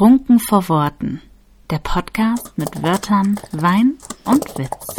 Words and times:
Trunken 0.00 0.38
vor 0.38 0.66
Worten. 0.70 1.20
Der 1.68 1.78
Podcast 1.78 2.56
mit 2.56 2.82
Wörtern, 2.82 3.38
Wein 3.52 3.98
und 4.24 4.46
Witz. 4.56 4.96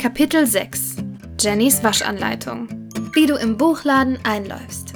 Kapitel 0.00 0.46
6 0.46 0.96
Jennys 1.38 1.84
Waschanleitung. 1.84 2.88
Wie 3.12 3.26
du 3.26 3.34
im 3.34 3.58
Buchladen 3.58 4.18
einläufst. 4.24 4.94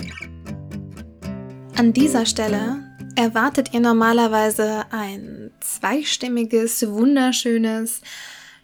An 1.77 1.93
dieser 1.93 2.25
Stelle 2.25 2.83
erwartet 3.17 3.75
ihr 3.75 3.81
normalerweise 3.81 4.87
ein 4.91 5.51
zweistimmiges, 5.61 6.91
wunderschönes 6.91 8.01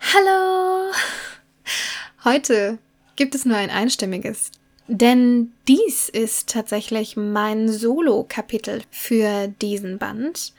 Hallo. 0.00 0.90
Heute 2.26 2.78
gibt 3.14 3.36
es 3.36 3.44
nur 3.44 3.56
ein 3.56 3.70
einstimmiges, 3.70 4.50
denn 4.88 5.52
dies 5.68 6.08
ist 6.08 6.48
tatsächlich 6.48 7.16
mein 7.16 7.68
Solo-Kapitel 7.68 8.82
für 8.90 9.46
diesen 9.62 9.98
Band. 9.98 10.52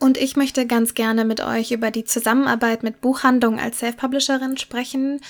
Und 0.00 0.18
ich 0.18 0.34
möchte 0.34 0.66
ganz 0.66 0.94
gerne 0.94 1.24
mit 1.24 1.40
euch 1.40 1.70
über 1.70 1.92
die 1.92 2.02
Zusammenarbeit 2.02 2.82
mit 2.82 3.00
Buchhandlung 3.00 3.60
als 3.60 3.78
Self-Publisherin 3.78 4.56
sprechen 4.56 5.20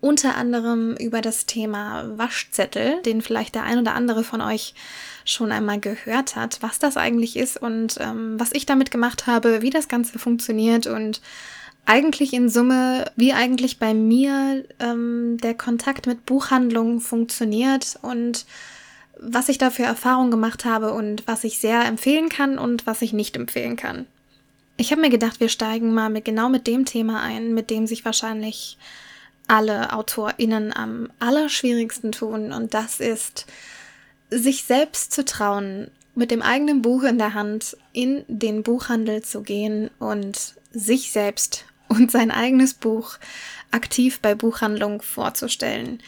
unter 0.00 0.36
anderem 0.36 0.94
über 0.94 1.22
das 1.22 1.46
Thema 1.46 2.16
Waschzettel, 2.16 3.02
den 3.02 3.22
vielleicht 3.22 3.54
der 3.54 3.64
ein 3.64 3.78
oder 3.78 3.94
andere 3.94 4.22
von 4.22 4.40
euch 4.40 4.74
schon 5.24 5.50
einmal 5.50 5.80
gehört 5.80 6.36
hat, 6.36 6.58
was 6.60 6.78
das 6.78 6.96
eigentlich 6.96 7.36
ist 7.36 7.60
und 7.60 7.96
ähm, 8.00 8.38
was 8.38 8.52
ich 8.52 8.66
damit 8.66 8.92
gemacht 8.92 9.26
habe, 9.26 9.62
wie 9.62 9.70
das 9.70 9.88
Ganze 9.88 10.18
funktioniert 10.18 10.86
und 10.86 11.20
eigentlich 11.86 12.32
in 12.32 12.48
Summe, 12.48 13.10
wie 13.16 13.32
eigentlich 13.32 13.78
bei 13.78 13.94
mir 13.94 14.64
ähm, 14.80 15.38
der 15.42 15.54
Kontakt 15.54 16.06
mit 16.06 16.26
Buchhandlungen 16.26 17.00
funktioniert 17.00 17.98
und 18.02 18.44
was 19.18 19.48
ich 19.48 19.56
da 19.56 19.70
für 19.70 19.84
Erfahrungen 19.84 20.30
gemacht 20.30 20.64
habe 20.64 20.92
und 20.92 21.26
was 21.26 21.44
ich 21.44 21.58
sehr 21.58 21.84
empfehlen 21.84 22.28
kann 22.28 22.58
und 22.58 22.86
was 22.86 23.02
ich 23.02 23.12
nicht 23.12 23.36
empfehlen 23.36 23.76
kann. 23.76 24.06
Ich 24.76 24.90
habe 24.90 25.00
mir 25.00 25.10
gedacht, 25.10 25.40
wir 25.40 25.48
steigen 25.48 25.94
mal 25.94 26.10
mit 26.10 26.26
genau 26.26 26.50
mit 26.50 26.66
dem 26.66 26.84
Thema 26.84 27.22
ein, 27.22 27.54
mit 27.54 27.70
dem 27.70 27.86
sich 27.86 28.04
wahrscheinlich 28.04 28.76
alle 29.48 29.92
AutorInnen 29.92 30.76
am 30.76 31.10
allerschwierigsten 31.18 32.12
tun. 32.12 32.52
Und 32.52 32.74
das 32.74 33.00
ist, 33.00 33.46
sich 34.28 34.64
selbst 34.64 35.12
zu 35.12 35.24
trauen, 35.24 35.90
mit 36.14 36.30
dem 36.30 36.42
eigenen 36.42 36.82
Buch 36.82 37.04
in 37.04 37.18
der 37.18 37.34
Hand 37.34 37.76
in 37.92 38.24
den 38.28 38.62
Buchhandel 38.62 39.22
zu 39.22 39.42
gehen 39.42 39.90
und 39.98 40.54
sich 40.72 41.12
selbst 41.12 41.64
und 41.88 42.10
sein 42.10 42.30
eigenes 42.30 42.74
Buch 42.74 43.18
aktiv 43.70 44.20
bei 44.20 44.34
Buchhandlungen 44.34 45.00
vorzustellen. 45.00 46.00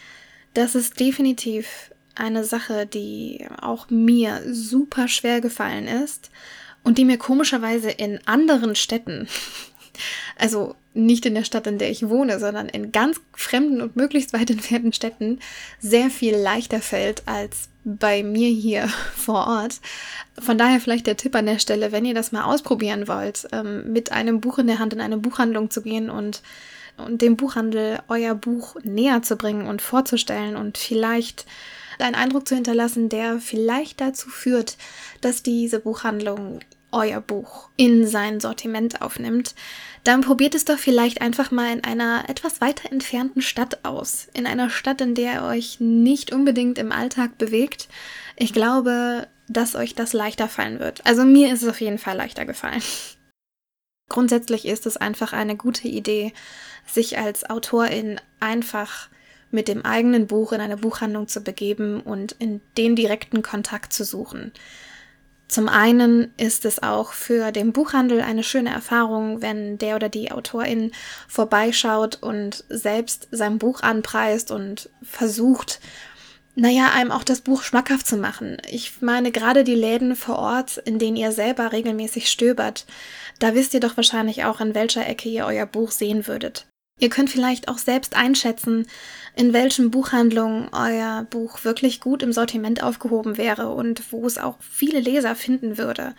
Das 0.53 0.75
ist 0.75 0.99
definitiv 0.99 1.91
eine 2.15 2.43
Sache, 2.43 2.85
die 2.85 3.47
auch 3.61 3.89
mir 3.89 4.41
super 4.51 5.07
schwer 5.07 5.41
gefallen 5.41 5.87
ist 5.87 6.31
und 6.83 6.97
die 6.97 7.05
mir 7.05 7.17
komischerweise 7.17 7.91
in 7.91 8.19
anderen 8.25 8.75
Städten 8.75 9.27
also 10.37 10.75
nicht 11.05 11.25
in 11.25 11.35
der 11.35 11.43
Stadt, 11.43 11.67
in 11.67 11.77
der 11.77 11.89
ich 11.89 12.09
wohne, 12.09 12.39
sondern 12.39 12.69
in 12.69 12.91
ganz 12.91 13.19
fremden 13.33 13.81
und 13.81 13.95
möglichst 13.95 14.33
weit 14.33 14.49
entfernten 14.49 14.93
Städten 14.93 15.39
sehr 15.79 16.09
viel 16.09 16.35
leichter 16.35 16.79
fällt 16.81 17.23
als 17.27 17.69
bei 17.83 18.23
mir 18.23 18.49
hier 18.49 18.87
vor 19.15 19.47
Ort. 19.47 19.79
Von 20.39 20.57
daher 20.57 20.79
vielleicht 20.79 21.07
der 21.07 21.17
Tipp 21.17 21.35
an 21.35 21.45
der 21.45 21.59
Stelle, 21.59 21.91
wenn 21.91 22.05
ihr 22.05 22.13
das 22.13 22.31
mal 22.31 22.43
ausprobieren 22.43 23.07
wollt, 23.07 23.47
ähm, 23.51 23.91
mit 23.91 24.11
einem 24.11 24.41
Buch 24.41 24.59
in 24.59 24.67
der 24.67 24.79
Hand 24.79 24.93
in 24.93 25.01
eine 25.01 25.17
Buchhandlung 25.17 25.69
zu 25.69 25.81
gehen 25.81 26.09
und, 26.09 26.41
und 26.97 27.21
dem 27.21 27.37
Buchhandel 27.37 27.99
euer 28.07 28.35
Buch 28.35 28.75
näher 28.83 29.21
zu 29.21 29.35
bringen 29.35 29.67
und 29.67 29.81
vorzustellen 29.81 30.55
und 30.55 30.77
vielleicht 30.77 31.45
einen 31.99 32.15
Eindruck 32.15 32.47
zu 32.47 32.55
hinterlassen, 32.55 33.09
der 33.09 33.39
vielleicht 33.39 33.99
dazu 33.99 34.29
führt, 34.29 34.77
dass 35.21 35.43
diese 35.43 35.79
Buchhandlung 35.79 36.59
euer 36.91 37.21
Buch 37.21 37.69
in 37.75 38.07
sein 38.07 38.39
Sortiment 38.39 39.01
aufnimmt, 39.01 39.55
dann 40.03 40.21
probiert 40.21 40.55
es 40.55 40.65
doch 40.65 40.77
vielleicht 40.77 41.21
einfach 41.21 41.51
mal 41.51 41.71
in 41.71 41.83
einer 41.83 42.25
etwas 42.27 42.61
weiter 42.61 42.91
entfernten 42.91 43.41
Stadt 43.41 43.83
aus. 43.83 44.27
In 44.33 44.47
einer 44.47 44.69
Stadt, 44.69 45.01
in 45.01 45.15
der 45.15 45.35
ihr 45.35 45.43
euch 45.43 45.79
nicht 45.79 46.31
unbedingt 46.33 46.77
im 46.77 46.91
Alltag 46.91 47.37
bewegt. 47.37 47.89
Ich 48.35 48.53
glaube, 48.53 49.27
dass 49.47 49.75
euch 49.75 49.95
das 49.95 50.13
leichter 50.13 50.47
fallen 50.47 50.79
wird. 50.79 51.05
Also 51.05 51.25
mir 51.25 51.53
ist 51.53 51.63
es 51.63 51.69
auf 51.69 51.81
jeden 51.81 51.97
Fall 51.97 52.17
leichter 52.17 52.45
gefallen. 52.45 52.81
Grundsätzlich 54.09 54.65
ist 54.65 54.85
es 54.85 54.97
einfach 54.97 55.33
eine 55.33 55.55
gute 55.55 55.87
Idee, 55.87 56.33
sich 56.87 57.19
als 57.19 57.47
Autorin 57.49 58.19
einfach 58.39 59.09
mit 59.51 59.67
dem 59.67 59.85
eigenen 59.85 60.27
Buch 60.27 60.51
in 60.51 60.61
eine 60.61 60.77
Buchhandlung 60.77 61.27
zu 61.27 61.41
begeben 61.41 62.01
und 62.01 62.33
in 62.33 62.61
den 62.77 62.95
direkten 62.95 63.41
Kontakt 63.41 63.93
zu 63.93 64.03
suchen. 64.03 64.51
Zum 65.49 65.67
einen 65.67 66.31
ist 66.37 66.63
es 66.63 66.83
auch 66.83 67.11
für 67.11 67.51
den 67.51 67.73
Buchhandel 67.73 68.21
eine 68.21 68.43
schöne 68.43 68.69
Erfahrung, 68.69 69.41
wenn 69.41 69.79
der 69.79 69.95
oder 69.95 70.07
die 70.07 70.31
Autorin 70.31 70.91
vorbeischaut 71.27 72.19
und 72.21 72.63
selbst 72.69 73.27
sein 73.31 73.57
Buch 73.57 73.81
anpreist 73.81 74.51
und 74.51 74.91
versucht, 75.01 75.79
naja, 76.53 76.91
einem 76.93 77.11
auch 77.11 77.23
das 77.23 77.41
Buch 77.41 77.63
schmackhaft 77.63 78.05
zu 78.05 78.17
machen. 78.17 78.57
Ich 78.69 79.01
meine, 79.01 79.31
gerade 79.31 79.63
die 79.63 79.75
Läden 79.75 80.15
vor 80.15 80.37
Ort, 80.37 80.77
in 80.77 80.99
denen 80.99 81.17
ihr 81.17 81.31
selber 81.31 81.71
regelmäßig 81.71 82.29
stöbert, 82.29 82.85
da 83.39 83.55
wisst 83.55 83.73
ihr 83.73 83.79
doch 83.79 83.97
wahrscheinlich 83.97 84.45
auch, 84.45 84.61
in 84.61 84.75
welcher 84.75 85.07
Ecke 85.07 85.29
ihr 85.29 85.47
euer 85.47 85.65
Buch 85.65 85.89
sehen 85.89 86.27
würdet. 86.27 86.67
Ihr 86.99 87.09
könnt 87.09 87.29
vielleicht 87.29 87.69
auch 87.69 87.77
selbst 87.77 88.15
einschätzen, 88.15 88.85
in 89.33 89.53
welchen 89.53 89.89
Buchhandlungen 89.89 90.67
euer 90.73 91.25
Buch 91.29 91.63
wirklich 91.63 92.01
gut 92.01 92.21
im 92.21 92.33
Sortiment 92.33 92.83
aufgehoben 92.83 93.37
wäre 93.37 93.69
und 93.69 94.11
wo 94.11 94.27
es 94.27 94.37
auch 94.37 94.57
viele 94.59 94.99
Leser 94.99 95.33
finden 95.35 95.77
würde. 95.77 96.13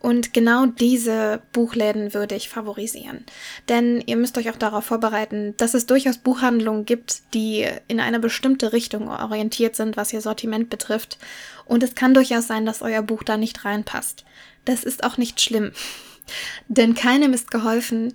Und 0.00 0.34
genau 0.34 0.66
diese 0.66 1.40
Buchläden 1.52 2.12
würde 2.12 2.34
ich 2.34 2.50
favorisieren. 2.50 3.24
Denn 3.70 4.02
ihr 4.04 4.16
müsst 4.16 4.36
euch 4.36 4.50
auch 4.50 4.56
darauf 4.56 4.84
vorbereiten, 4.84 5.54
dass 5.56 5.72
es 5.72 5.86
durchaus 5.86 6.18
Buchhandlungen 6.18 6.84
gibt, 6.84 7.22
die 7.32 7.66
in 7.88 7.98
eine 7.98 8.20
bestimmte 8.20 8.74
Richtung 8.74 9.08
orientiert 9.08 9.76
sind, 9.76 9.96
was 9.96 10.12
ihr 10.12 10.20
Sortiment 10.20 10.68
betrifft. 10.68 11.16
Und 11.64 11.82
es 11.82 11.94
kann 11.94 12.12
durchaus 12.12 12.46
sein, 12.46 12.66
dass 12.66 12.82
euer 12.82 13.02
Buch 13.02 13.22
da 13.22 13.38
nicht 13.38 13.64
reinpasst. 13.64 14.26
Das 14.66 14.84
ist 14.84 15.04
auch 15.04 15.16
nicht 15.16 15.40
schlimm. 15.40 15.72
Denn 16.68 16.94
keinem 16.94 17.32
ist 17.32 17.50
geholfen, 17.50 18.12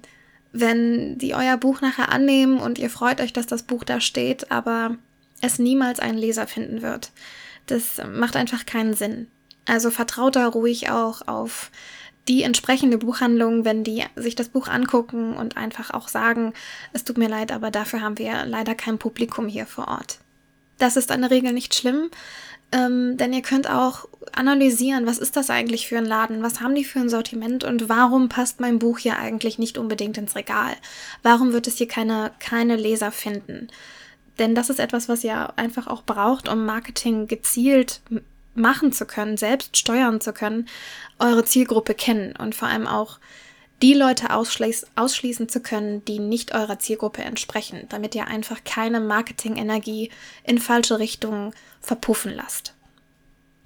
wenn 0.53 1.18
die 1.18 1.34
euer 1.34 1.58
Buch 1.58 1.81
nachher 1.81 2.09
annehmen 2.09 2.59
und 2.59 2.80
ihr 2.80 2.90
freut 2.90 3.19
euch, 3.19 3.34
dass 3.34 3.47
das 3.47 3.64
Buch 3.64 3.84
da 3.84 4.00
steht, 4.00 4.52
aber 4.52 4.96
es 5.41 5.59
niemals 5.59 6.00
einen 6.00 6.18
Leser 6.18 6.47
finden 6.47 6.81
wird. 6.81 7.12
Das 7.66 8.02
macht 8.08 8.36
einfach 8.36 8.66
keinen 8.66 8.94
Sinn. 8.94 9.28
Also 9.66 9.90
vertraut 9.90 10.36
da 10.36 10.47
ruhig 10.47 10.90
auch 10.90 11.28
auf 11.28 11.72
die 12.28 12.44
entsprechende 12.44 12.97
Buchhandlung, 12.97 13.66
wenn 13.66 13.84
die 13.84 14.03
sich 14.16 14.36
das 14.36 14.50
Buch 14.50 14.68
angucken 14.68 15.36
und 15.36 15.58
einfach 15.58 15.92
auch 15.92 16.08
sagen, 16.08 16.53
es 16.94 17.03
tut 17.03 17.18
mir 17.18 17.28
leid, 17.28 17.52
aber 17.52 17.72
dafür 17.72 18.02
haben 18.02 18.18
wir 18.18 18.46
leider 18.46 18.75
kein 18.75 18.97
Publikum 18.97 19.47
hier 19.47 19.66
vor 19.66 19.88
Ort. 19.88 20.19
Das 20.78 20.96
ist 20.96 21.12
in 21.12 21.22
der 21.22 21.31
Regel 21.31 21.52
nicht 21.52 21.75
schlimm, 21.75 22.09
ähm, 22.72 23.18
denn 23.18 23.34
ihr 23.34 23.42
könnt 23.42 23.69
auch 23.69 24.08
analysieren, 24.35 25.05
was 25.05 25.17
ist 25.17 25.35
das 25.35 25.49
eigentlich 25.49 25.88
für 25.88 25.97
ein 25.97 26.05
Laden, 26.05 26.44
was 26.44 26.61
haben 26.61 26.75
die 26.75 26.83
für 26.83 26.99
ein 26.99 27.09
Sortiment 27.09 27.63
und 27.63 27.89
warum 27.89 28.29
passt 28.29 28.59
mein 28.59 28.79
Buch 28.79 28.99
hier 28.99 29.17
eigentlich 29.17 29.59
nicht 29.59 29.77
unbedingt 29.77 30.17
ins 30.17 30.35
Regal? 30.35 30.75
Warum 31.21 31.53
wird 31.53 31.67
es 31.67 31.77
hier 31.77 31.88
keine, 31.88 32.31
keine 32.39 32.75
Leser 32.75 33.11
finden? 33.11 33.67
Denn 34.39 34.55
das 34.55 34.69
ist 34.69 34.79
etwas, 34.79 35.09
was 35.09 35.23
ihr 35.23 35.57
einfach 35.57 35.88
auch 35.88 36.03
braucht, 36.03 36.49
um 36.49 36.66
Marketing 36.66 37.27
gezielt 37.27 38.01
machen 38.55 38.91
zu 38.91 39.05
können, 39.05 39.38
selbst 39.38 39.77
steuern 39.77 40.21
zu 40.21 40.33
können, 40.33 40.67
eure 41.19 41.45
Zielgruppe 41.45 41.94
kennen 41.94 42.35
und 42.35 42.55
vor 42.55 42.67
allem 42.67 42.88
auch 42.88 43.19
die 43.81 43.94
Leute 43.94 44.33
ausschließ 44.33 44.88
ausschließen 44.95 45.50
zu 45.50 45.59
können, 45.59 46.05
die 46.05 46.19
nicht 46.19 46.55
eurer 46.55 46.79
Zielgruppe 46.79 47.21
entsprechen, 47.23 47.85
damit 47.89 48.15
ihr 48.15 48.27
einfach 48.27 48.63
keine 48.63 49.00
Marketingenergie 49.00 50.09
in 50.44 50.59
falsche 50.59 51.00
Richtungen 51.00 51.53
verpuffen 51.81 52.33
lasst. 52.33 52.74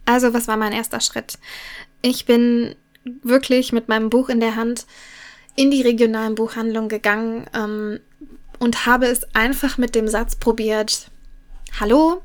Also, 0.08 0.34
was 0.34 0.48
war 0.48 0.56
mein 0.56 0.72
erster 0.72 1.02
Schritt? 1.02 1.38
Ich 2.02 2.26
bin 2.26 2.76
wirklich 3.04 3.74
mit 3.74 3.90
meinem 3.90 4.10
Buch 4.10 4.30
in 4.30 4.40
der 4.40 4.56
Hand 4.56 4.88
in 5.58 5.70
die 5.70 5.82
regionalen 5.82 6.36
Buchhandlungen 6.36 6.88
gegangen 6.88 7.46
ähm, 7.54 8.00
und 8.58 8.86
habe 8.86 9.08
es 9.08 9.36
einfach 9.36 9.78
mit 9.78 9.96
dem 9.96 10.08
Satz 10.08 10.38
probiert, 10.38 11.12
Hallo, 11.78 12.22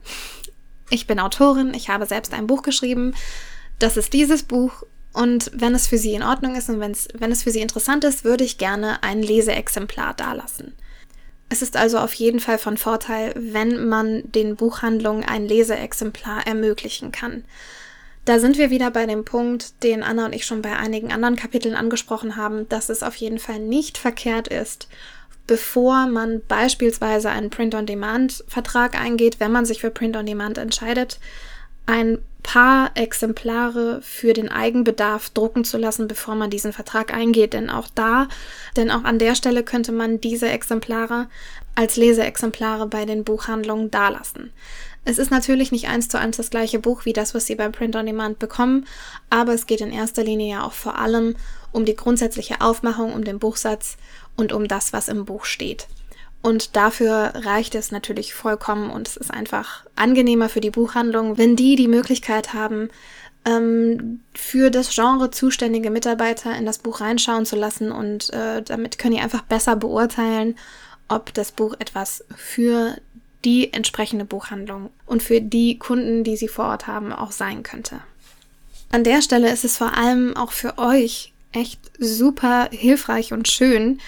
ich 0.91 1.09
bin 1.09 1.19
Autorin, 1.19 1.75
ich 1.75 1.89
habe 1.89 2.07
selbst 2.07 2.35
ein 2.35 2.47
Buch 2.47 2.63
geschrieben, 2.63 3.15
das 3.81 3.97
ist 3.97 4.13
dieses 4.13 4.45
Buch 4.45 4.85
und 5.13 5.51
wenn 5.53 5.75
es 5.75 5.89
für 5.89 5.99
Sie 5.99 6.15
in 6.15 6.23
Ordnung 6.23 6.55
ist 6.55 6.69
und 6.69 6.79
wenn 6.79 7.33
es 7.33 7.43
für 7.43 7.51
Sie 7.51 7.61
interessant 7.61 8.05
ist, 8.05 8.23
würde 8.23 8.45
ich 8.45 8.59
gerne 8.59 9.03
ein 9.03 9.23
Leseexemplar 9.23 10.15
dalassen. 10.15 10.73
Es 11.53 11.61
ist 11.61 11.77
also 11.77 11.99
auf 11.99 12.15
jeden 12.15 12.41
Fall 12.41 12.57
von 12.57 12.79
Vorteil, 12.79 13.35
wenn 13.37 13.87
man 13.87 14.23
den 14.25 14.57
Buchhandlungen 14.57 15.23
ein 15.23 15.47
Leseexemplar 15.47 16.47
ermöglichen 16.47 17.13
kann. 17.13 17.45
Da 18.25 18.39
sind 18.39 18.57
wir 18.57 18.71
wieder 18.71 18.91
bei 18.91 19.05
dem 19.05 19.27
Punkt, 19.27 19.83
den 19.83 20.03
Anna 20.03 20.25
und 20.25 20.35
ich 20.35 20.47
schon 20.47 20.63
bei 20.63 20.75
einigen 20.75 21.13
anderen 21.13 21.37
Kapiteln 21.37 21.75
angesprochen 21.75 22.37
haben, 22.37 22.67
dass 22.71 22.89
es 22.89 23.03
auf 23.03 23.17
jeden 23.17 23.39
Fall 23.39 23.59
nicht 23.59 23.99
verkehrt 23.99 24.49
ist, 24.49 24.89
bevor 25.47 26.07
man 26.07 26.41
beispielsweise 26.49 27.29
einen 27.29 27.51
Print-on-Demand-Vertrag 27.51 28.99
eingeht, 28.99 29.39
wenn 29.39 29.53
man 29.53 29.67
sich 29.67 29.83
für 29.83 29.91
Print-on-Demand 29.91 30.57
entscheidet, 30.57 31.21
ein 31.87 32.19
paar 32.43 32.91
Exemplare 32.95 34.01
für 34.03 34.33
den 34.33 34.49
Eigenbedarf 34.49 35.31
drucken 35.31 35.65
zu 35.65 35.79
lassen, 35.79 36.09
bevor 36.09 36.35
man 36.35 36.51
diesen 36.51 36.73
Vertrag 36.73 37.15
eingeht. 37.15 37.53
Denn 37.53 37.71
auch 37.71 37.89
da, 37.95 38.29
denn 38.77 38.91
auch 38.91 39.05
an 39.05 39.19
der 39.19 39.35
Stelle 39.35 39.63
könnte 39.63 39.93
man 39.93 40.21
diese 40.21 40.49
Exemplare 40.49 41.29
als 41.75 41.97
Leseexemplare 41.97 42.87
bei 42.87 43.05
den 43.05 43.25
Buchhandlungen 43.25 43.91
dalassen. 43.91 44.53
Es 45.05 45.19
ist 45.19 45.31
natürlich 45.31 45.73
nicht 45.73 45.89
eins 45.89 46.09
zu 46.09 46.19
eins 46.19 46.37
das 46.37 46.51
gleiche 46.51 46.79
Buch 46.79 47.05
wie 47.05 47.13
das, 47.13 47.35
was 47.35 47.47
Sie 47.47 47.57
beim 47.57 47.73
Print 47.73 47.97
on 47.97 48.07
Demand 48.07 48.39
bekommen, 48.39 48.87
aber 49.31 49.53
es 49.53 49.67
geht 49.67 49.81
in 49.81 49.91
erster 49.91 50.23
Linie 50.23 50.51
ja 50.51 50.65
auch 50.65 50.73
vor 50.73 50.99
allem 50.99 51.35
um 51.73 51.85
die 51.85 51.97
grundsätzliche 51.97 52.61
Aufmachung, 52.61 53.13
um 53.13 53.25
den 53.25 53.39
Buchsatz 53.39 53.97
und 54.37 54.53
um 54.53 54.69
das, 54.69 54.93
was 54.93 55.09
im 55.09 55.25
Buch 55.25 55.45
steht. 55.45 55.89
Und 56.43 56.75
dafür 56.75 57.33
reicht 57.35 57.75
es 57.77 57.93
natürlich 57.93 58.35
vollkommen 58.35 58.91
und 58.91 59.07
es 59.07 59.17
ist 59.17 59.31
einfach 59.31 59.87
angenehmer 59.95 60.49
für 60.49 60.61
die 60.61 60.71
Buchhandlung, 60.71 61.39
wenn 61.39 61.55
die 61.55 61.77
die 61.77 61.87
Möglichkeit 61.87 62.53
haben, 62.53 62.91
ähm, 63.45 64.21
für 64.35 64.71
das 64.71 64.95
Genre 64.95 65.31
zuständige 65.31 65.91
Mitarbeiter 65.91 66.57
in 66.57 66.67
das 66.67 66.79
Buch 66.79 67.01
reinschauen 67.01 67.47
zu 67.47 67.57
lassen 67.57 67.93
und 67.93 68.33
äh, 68.33 68.63
damit 68.63 68.99
können 68.99 69.15
die 69.15 69.21
einfach 69.21 69.43
besser 69.43 69.77
beurteilen, 69.77 70.57
ob 71.09 71.33
das 71.35 71.53
Buch 71.53 71.75
etwas 71.79 72.25
für 72.37 72.97
die 73.45 73.73
entsprechende 73.73 74.25
Buchhandlung 74.25 74.91
und 75.07 75.23
für 75.23 75.41
die 75.41 75.79
Kunden, 75.79 76.25
die 76.25 76.37
sie 76.37 76.49
vor 76.49 76.67
Ort 76.67 76.87
haben, 76.87 77.13
auch 77.13 77.33
sein 77.33 77.63
könnte. 77.63 78.01
An 78.93 79.05
der 79.05 79.23
Stelle 79.23 79.51
ist 79.51 79.65
es 79.65 79.77
vor 79.77 79.97
allem 79.97 80.37
auch 80.37 80.53
für 80.53 80.79
euch 80.79 81.33
echt 81.53 81.81
super 81.99 82.69
hilfreich 82.71 83.33
und 83.33 83.49
schön, 83.49 84.01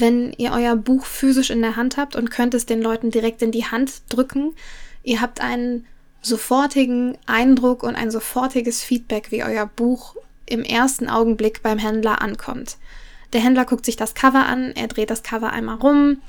wenn 0.00 0.32
ihr 0.36 0.52
euer 0.52 0.76
Buch 0.76 1.04
physisch 1.04 1.50
in 1.50 1.62
der 1.62 1.76
Hand 1.76 1.96
habt 1.96 2.16
und 2.16 2.30
könnt 2.30 2.54
es 2.54 2.66
den 2.66 2.82
Leuten 2.82 3.10
direkt 3.10 3.42
in 3.42 3.52
die 3.52 3.66
Hand 3.66 4.02
drücken. 4.08 4.54
Ihr 5.02 5.20
habt 5.20 5.40
einen 5.40 5.86
sofortigen 6.22 7.16
Eindruck 7.26 7.82
und 7.82 7.94
ein 7.94 8.10
sofortiges 8.10 8.82
Feedback, 8.82 9.30
wie 9.30 9.44
euer 9.44 9.66
Buch 9.66 10.16
im 10.46 10.62
ersten 10.62 11.08
Augenblick 11.08 11.62
beim 11.62 11.78
Händler 11.78 12.22
ankommt. 12.22 12.76
Der 13.32 13.42
Händler 13.42 13.66
guckt 13.66 13.84
sich 13.84 13.96
das 13.96 14.14
Cover 14.14 14.46
an, 14.46 14.72
er 14.74 14.88
dreht 14.88 15.10
das 15.10 15.22
Cover 15.22 15.52
einmal 15.52 15.76
rum, 15.76 16.22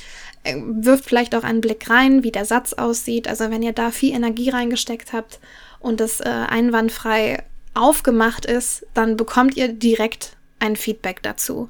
wirft 0.43 1.05
vielleicht 1.05 1.33
auch 1.33 1.43
einen 1.43 1.61
Blick 1.61 1.89
rein, 1.89 2.23
wie 2.23 2.31
der 2.31 2.45
Satz 2.45 2.73
aussieht. 2.73 3.27
Also 3.27 3.49
wenn 3.49 3.63
ihr 3.63 3.73
da 3.73 3.91
viel 3.91 4.13
Energie 4.13 4.49
reingesteckt 4.49 5.13
habt 5.13 5.39
und 5.79 6.01
das 6.01 6.19
äh, 6.19 6.25
einwandfrei 6.27 7.43
aufgemacht 7.73 8.45
ist, 8.45 8.85
dann 8.93 9.15
bekommt 9.15 9.55
ihr 9.55 9.69
direkt 9.69 10.35
ein 10.59 10.75
Feedback 10.75 11.23
dazu. 11.23 11.69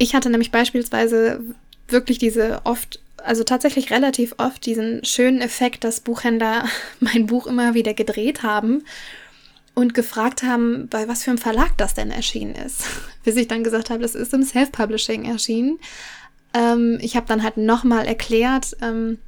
Ich 0.00 0.14
hatte 0.14 0.30
nämlich 0.30 0.50
beispielsweise 0.50 1.44
wirklich 1.86 2.16
diese 2.16 2.62
oft, 2.64 3.00
also 3.18 3.44
tatsächlich 3.44 3.90
relativ 3.90 4.34
oft 4.38 4.64
diesen 4.64 5.04
schönen 5.04 5.42
Effekt, 5.42 5.84
dass 5.84 6.00
Buchhändler 6.00 6.64
mein 7.00 7.26
Buch 7.26 7.46
immer 7.46 7.74
wieder 7.74 7.92
gedreht 7.92 8.42
haben 8.42 8.82
und 9.74 9.92
gefragt 9.92 10.42
haben, 10.42 10.88
bei 10.88 11.06
was 11.06 11.24
für 11.24 11.30
einem 11.32 11.38
Verlag 11.38 11.76
das 11.76 11.92
denn 11.92 12.10
erschienen 12.10 12.54
ist. 12.54 12.84
Bis 13.24 13.36
ich 13.36 13.46
dann 13.46 13.62
gesagt 13.62 13.90
habe, 13.90 14.00
das 14.00 14.14
ist 14.14 14.32
im 14.32 14.42
Self-Publishing 14.42 15.26
erschienen. 15.26 15.78
Ähm, 16.54 16.96
ich 17.02 17.14
habe 17.14 17.26
dann 17.26 17.42
halt 17.42 17.58
nochmal 17.58 18.06
erklärt, 18.06 18.78
ähm, 18.80 19.18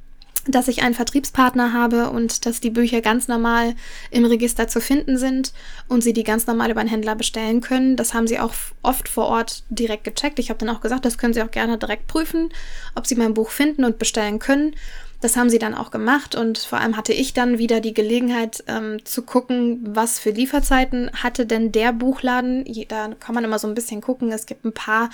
dass 0.45 0.67
ich 0.67 0.83
einen 0.83 0.93
Vertriebspartner 0.93 1.73
habe 1.73 2.09
und 2.09 2.45
dass 2.45 2.59
die 2.59 2.69
Bücher 2.69 3.01
ganz 3.01 3.27
normal 3.27 3.75
im 4.11 4.25
Register 4.25 4.67
zu 4.67 4.81
finden 4.81 5.17
sind 5.17 5.53
und 5.87 6.03
sie 6.03 6.13
die 6.13 6.23
ganz 6.23 6.47
normal 6.47 6.71
über 6.71 6.81
einen 6.81 6.89
Händler 6.89 7.15
bestellen 7.15 7.61
können. 7.61 7.95
Das 7.95 8.13
haben 8.13 8.27
sie 8.27 8.39
auch 8.39 8.53
oft 8.81 9.07
vor 9.07 9.27
Ort 9.27 9.63
direkt 9.69 10.03
gecheckt. 10.03 10.39
Ich 10.39 10.49
habe 10.49 10.59
dann 10.59 10.75
auch 10.75 10.81
gesagt, 10.81 11.05
das 11.05 11.17
können 11.17 11.33
sie 11.33 11.41
auch 11.41 11.51
gerne 11.51 11.77
direkt 11.77 12.07
prüfen, 12.07 12.49
ob 12.95 13.07
sie 13.07 13.15
mein 13.15 13.33
Buch 13.33 13.51
finden 13.51 13.85
und 13.85 13.99
bestellen 13.99 14.39
können. 14.39 14.75
Das 15.21 15.37
haben 15.37 15.49
sie 15.49 15.59
dann 15.59 15.73
auch 15.73 15.89
gemacht 15.89 16.35
und 16.35 16.57
vor 16.57 16.79
allem 16.79 16.97
hatte 16.97 17.13
ich 17.13 17.33
dann 17.33 17.57
wieder 17.57 17.79
die 17.79 17.93
Gelegenheit 17.93 18.61
ähm, 18.67 19.05
zu 19.05 19.21
gucken, 19.21 19.79
was 19.95 20.19
für 20.19 20.31
Lieferzeiten 20.31 21.09
hatte 21.13 21.45
denn 21.45 21.71
der 21.71 21.93
Buchladen. 21.93 22.65
Da 22.89 23.07
kann 23.17 23.33
man 23.33 23.45
immer 23.45 23.57
so 23.57 23.69
ein 23.69 23.73
bisschen 23.73 24.01
gucken. 24.01 24.33
Es 24.33 24.45
gibt 24.45 24.65
ein 24.65 24.73
paar 24.73 25.09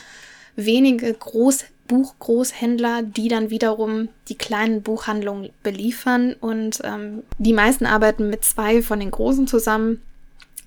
wenige 0.55 1.13
Groß 1.13 1.65
Buchgroßhändler, 1.89 3.01
die 3.01 3.27
dann 3.27 3.49
wiederum 3.49 4.07
die 4.29 4.37
kleinen 4.37 4.81
Buchhandlungen 4.81 5.49
beliefern. 5.63 6.35
Und 6.39 6.79
ähm, 6.85 7.23
die 7.37 7.51
meisten 7.51 7.85
arbeiten 7.85 8.29
mit 8.29 8.45
zwei 8.45 8.81
von 8.81 9.01
den 9.01 9.11
großen 9.11 9.47
zusammen. 9.47 10.01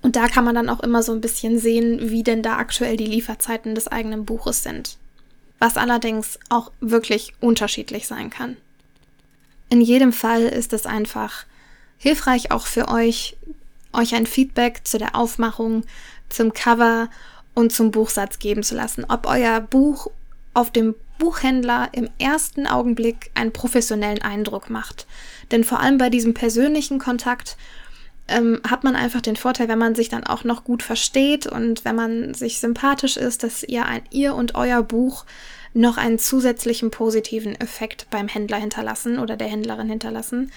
Und 0.03 0.15
da 0.15 0.27
kann 0.27 0.43
man 0.43 0.53
dann 0.53 0.69
auch 0.69 0.81
immer 0.81 1.01
so 1.01 1.13
ein 1.13 1.21
bisschen 1.21 1.57
sehen, 1.57 2.11
wie 2.11 2.23
denn 2.23 2.43
da 2.43 2.57
aktuell 2.57 2.97
die 2.97 3.07
Lieferzeiten 3.07 3.73
des 3.73 3.87
eigenen 3.87 4.25
Buches 4.25 4.61
sind. 4.61 4.97
Was 5.59 5.77
allerdings 5.77 6.37
auch 6.49 6.71
wirklich 6.81 7.33
unterschiedlich 7.39 8.05
sein 8.05 8.29
kann. 8.29 8.57
In 9.69 9.81
jedem 9.81 10.11
Fall 10.11 10.43
ist 10.43 10.73
es 10.73 10.85
einfach 10.85 11.45
hilfreich 11.97 12.51
auch 12.51 12.67
für 12.67 12.89
euch, 12.89 13.37
euch 13.93 14.13
ein 14.13 14.25
Feedback 14.25 14.81
zu 14.83 14.97
der 14.97 15.15
Aufmachung, 15.15 15.85
zum 16.27 16.53
Cover 16.53 17.09
und 17.53 17.71
zum 17.71 17.91
Buchsatz 17.91 18.39
geben 18.39 18.61
zu 18.61 18.75
lassen, 18.75 19.05
ob 19.07 19.25
euer 19.25 19.61
Buch 19.61 20.07
auf 20.53 20.69
dem 20.69 20.95
Buchhändler 21.17 21.89
im 21.91 22.09
ersten 22.19 22.67
Augenblick 22.67 23.31
einen 23.33 23.53
professionellen 23.53 24.21
Eindruck 24.21 24.69
macht. 24.69 25.07
Denn 25.51 25.63
vor 25.63 25.79
allem 25.79 25.97
bei 25.97 26.09
diesem 26.09 26.33
persönlichen 26.33 26.99
Kontakt 26.99 27.57
ähm, 28.27 28.61
hat 28.67 28.83
man 28.83 28.95
einfach 28.95 29.21
den 29.21 29.35
Vorteil, 29.35 29.67
wenn 29.67 29.79
man 29.79 29.95
sich 29.95 30.09
dann 30.09 30.25
auch 30.25 30.43
noch 30.43 30.63
gut 30.63 30.83
versteht 30.83 31.45
und 31.47 31.85
wenn 31.85 31.95
man 31.95 32.33
sich 32.33 32.59
sympathisch 32.59 33.17
ist, 33.17 33.43
dass 33.43 33.63
ihr 33.63 33.85
ein 33.85 34.03
ihr 34.11 34.35
und 34.35 34.55
euer 34.55 34.81
Buch 34.81 35.25
noch 35.73 35.97
einen 35.97 36.19
zusätzlichen 36.19 36.91
positiven 36.91 37.59
Effekt 37.59 38.07
beim 38.09 38.27
Händler 38.27 38.57
hinterlassen 38.57 39.19
oder 39.19 39.35
der 39.35 39.47
Händlerin 39.47 39.89
hinterlassen. 39.89 40.51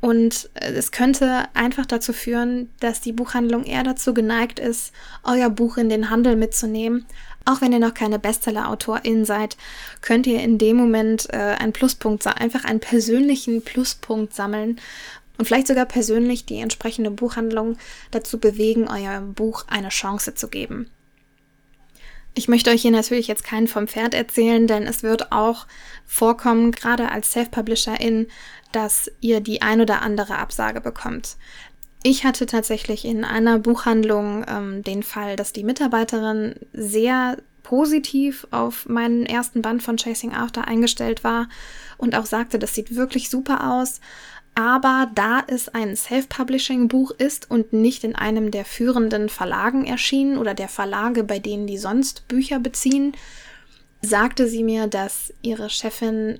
Und 0.00 0.50
äh, 0.54 0.72
es 0.72 0.92
könnte 0.92 1.46
einfach 1.54 1.86
dazu 1.86 2.12
führen, 2.12 2.70
dass 2.80 3.00
die 3.00 3.12
Buchhandlung 3.12 3.64
eher 3.64 3.82
dazu 3.82 4.14
geneigt 4.14 4.60
ist, 4.60 4.92
euer 5.24 5.50
Buch 5.50 5.76
in 5.76 5.88
den 5.88 6.10
Handel 6.10 6.36
mitzunehmen. 6.36 7.06
Auch 7.44 7.60
wenn 7.60 7.72
ihr 7.72 7.78
noch 7.78 7.94
keine 7.94 8.18
Bestseller-Autorin 8.18 9.24
seid, 9.24 9.56
könnt 10.02 10.26
ihr 10.26 10.42
in 10.42 10.58
dem 10.58 10.76
Moment 10.76 11.28
äh, 11.32 11.36
einen 11.36 11.72
Pluspunkt, 11.72 12.26
einfach 12.26 12.64
einen 12.64 12.80
persönlichen 12.80 13.62
Pluspunkt 13.62 14.34
sammeln 14.34 14.78
und 15.38 15.46
vielleicht 15.46 15.68
sogar 15.68 15.86
persönlich 15.86 16.44
die 16.44 16.58
entsprechende 16.58 17.10
Buchhandlung 17.10 17.78
dazu 18.10 18.38
bewegen, 18.38 18.88
eurem 18.88 19.34
Buch 19.34 19.64
eine 19.68 19.88
Chance 19.88 20.34
zu 20.34 20.48
geben. 20.48 20.90
Ich 22.34 22.48
möchte 22.48 22.70
euch 22.70 22.82
hier 22.82 22.90
natürlich 22.90 23.26
jetzt 23.26 23.44
keinen 23.44 23.66
vom 23.66 23.88
Pferd 23.88 24.14
erzählen, 24.14 24.66
denn 24.66 24.84
es 24.84 25.02
wird 25.02 25.32
auch 25.32 25.66
vorkommen, 26.06 26.72
gerade 26.72 27.10
als 27.10 27.32
Self-Publisherin, 27.32 28.28
dass 28.72 29.10
ihr 29.20 29.40
die 29.40 29.62
ein 29.62 29.80
oder 29.80 30.02
andere 30.02 30.36
Absage 30.36 30.80
bekommt. 30.80 31.36
Ich 32.10 32.24
hatte 32.24 32.46
tatsächlich 32.46 33.04
in 33.04 33.22
einer 33.22 33.58
Buchhandlung 33.58 34.42
ähm, 34.48 34.82
den 34.82 35.02
Fall, 35.02 35.36
dass 35.36 35.52
die 35.52 35.62
Mitarbeiterin 35.62 36.54
sehr 36.72 37.36
positiv 37.62 38.46
auf 38.50 38.88
meinen 38.88 39.26
ersten 39.26 39.60
Band 39.60 39.82
von 39.82 39.98
Chasing 39.98 40.32
After 40.32 40.66
eingestellt 40.66 41.22
war 41.22 41.50
und 41.98 42.14
auch 42.14 42.24
sagte, 42.24 42.58
das 42.58 42.74
sieht 42.74 42.96
wirklich 42.96 43.28
super 43.28 43.74
aus. 43.74 44.00
Aber 44.54 45.10
da 45.14 45.44
es 45.48 45.68
ein 45.68 45.96
Self-Publishing-Buch 45.96 47.10
ist 47.10 47.50
und 47.50 47.74
nicht 47.74 48.04
in 48.04 48.14
einem 48.14 48.52
der 48.52 48.64
führenden 48.64 49.28
Verlagen 49.28 49.84
erschienen 49.84 50.38
oder 50.38 50.54
der 50.54 50.68
Verlage, 50.68 51.24
bei 51.24 51.38
denen 51.38 51.66
die 51.66 51.76
sonst 51.76 52.26
Bücher 52.26 52.58
beziehen, 52.58 53.12
sagte 54.00 54.48
sie 54.48 54.64
mir, 54.64 54.86
dass 54.86 55.34
ihre 55.42 55.68
Chefin 55.68 56.38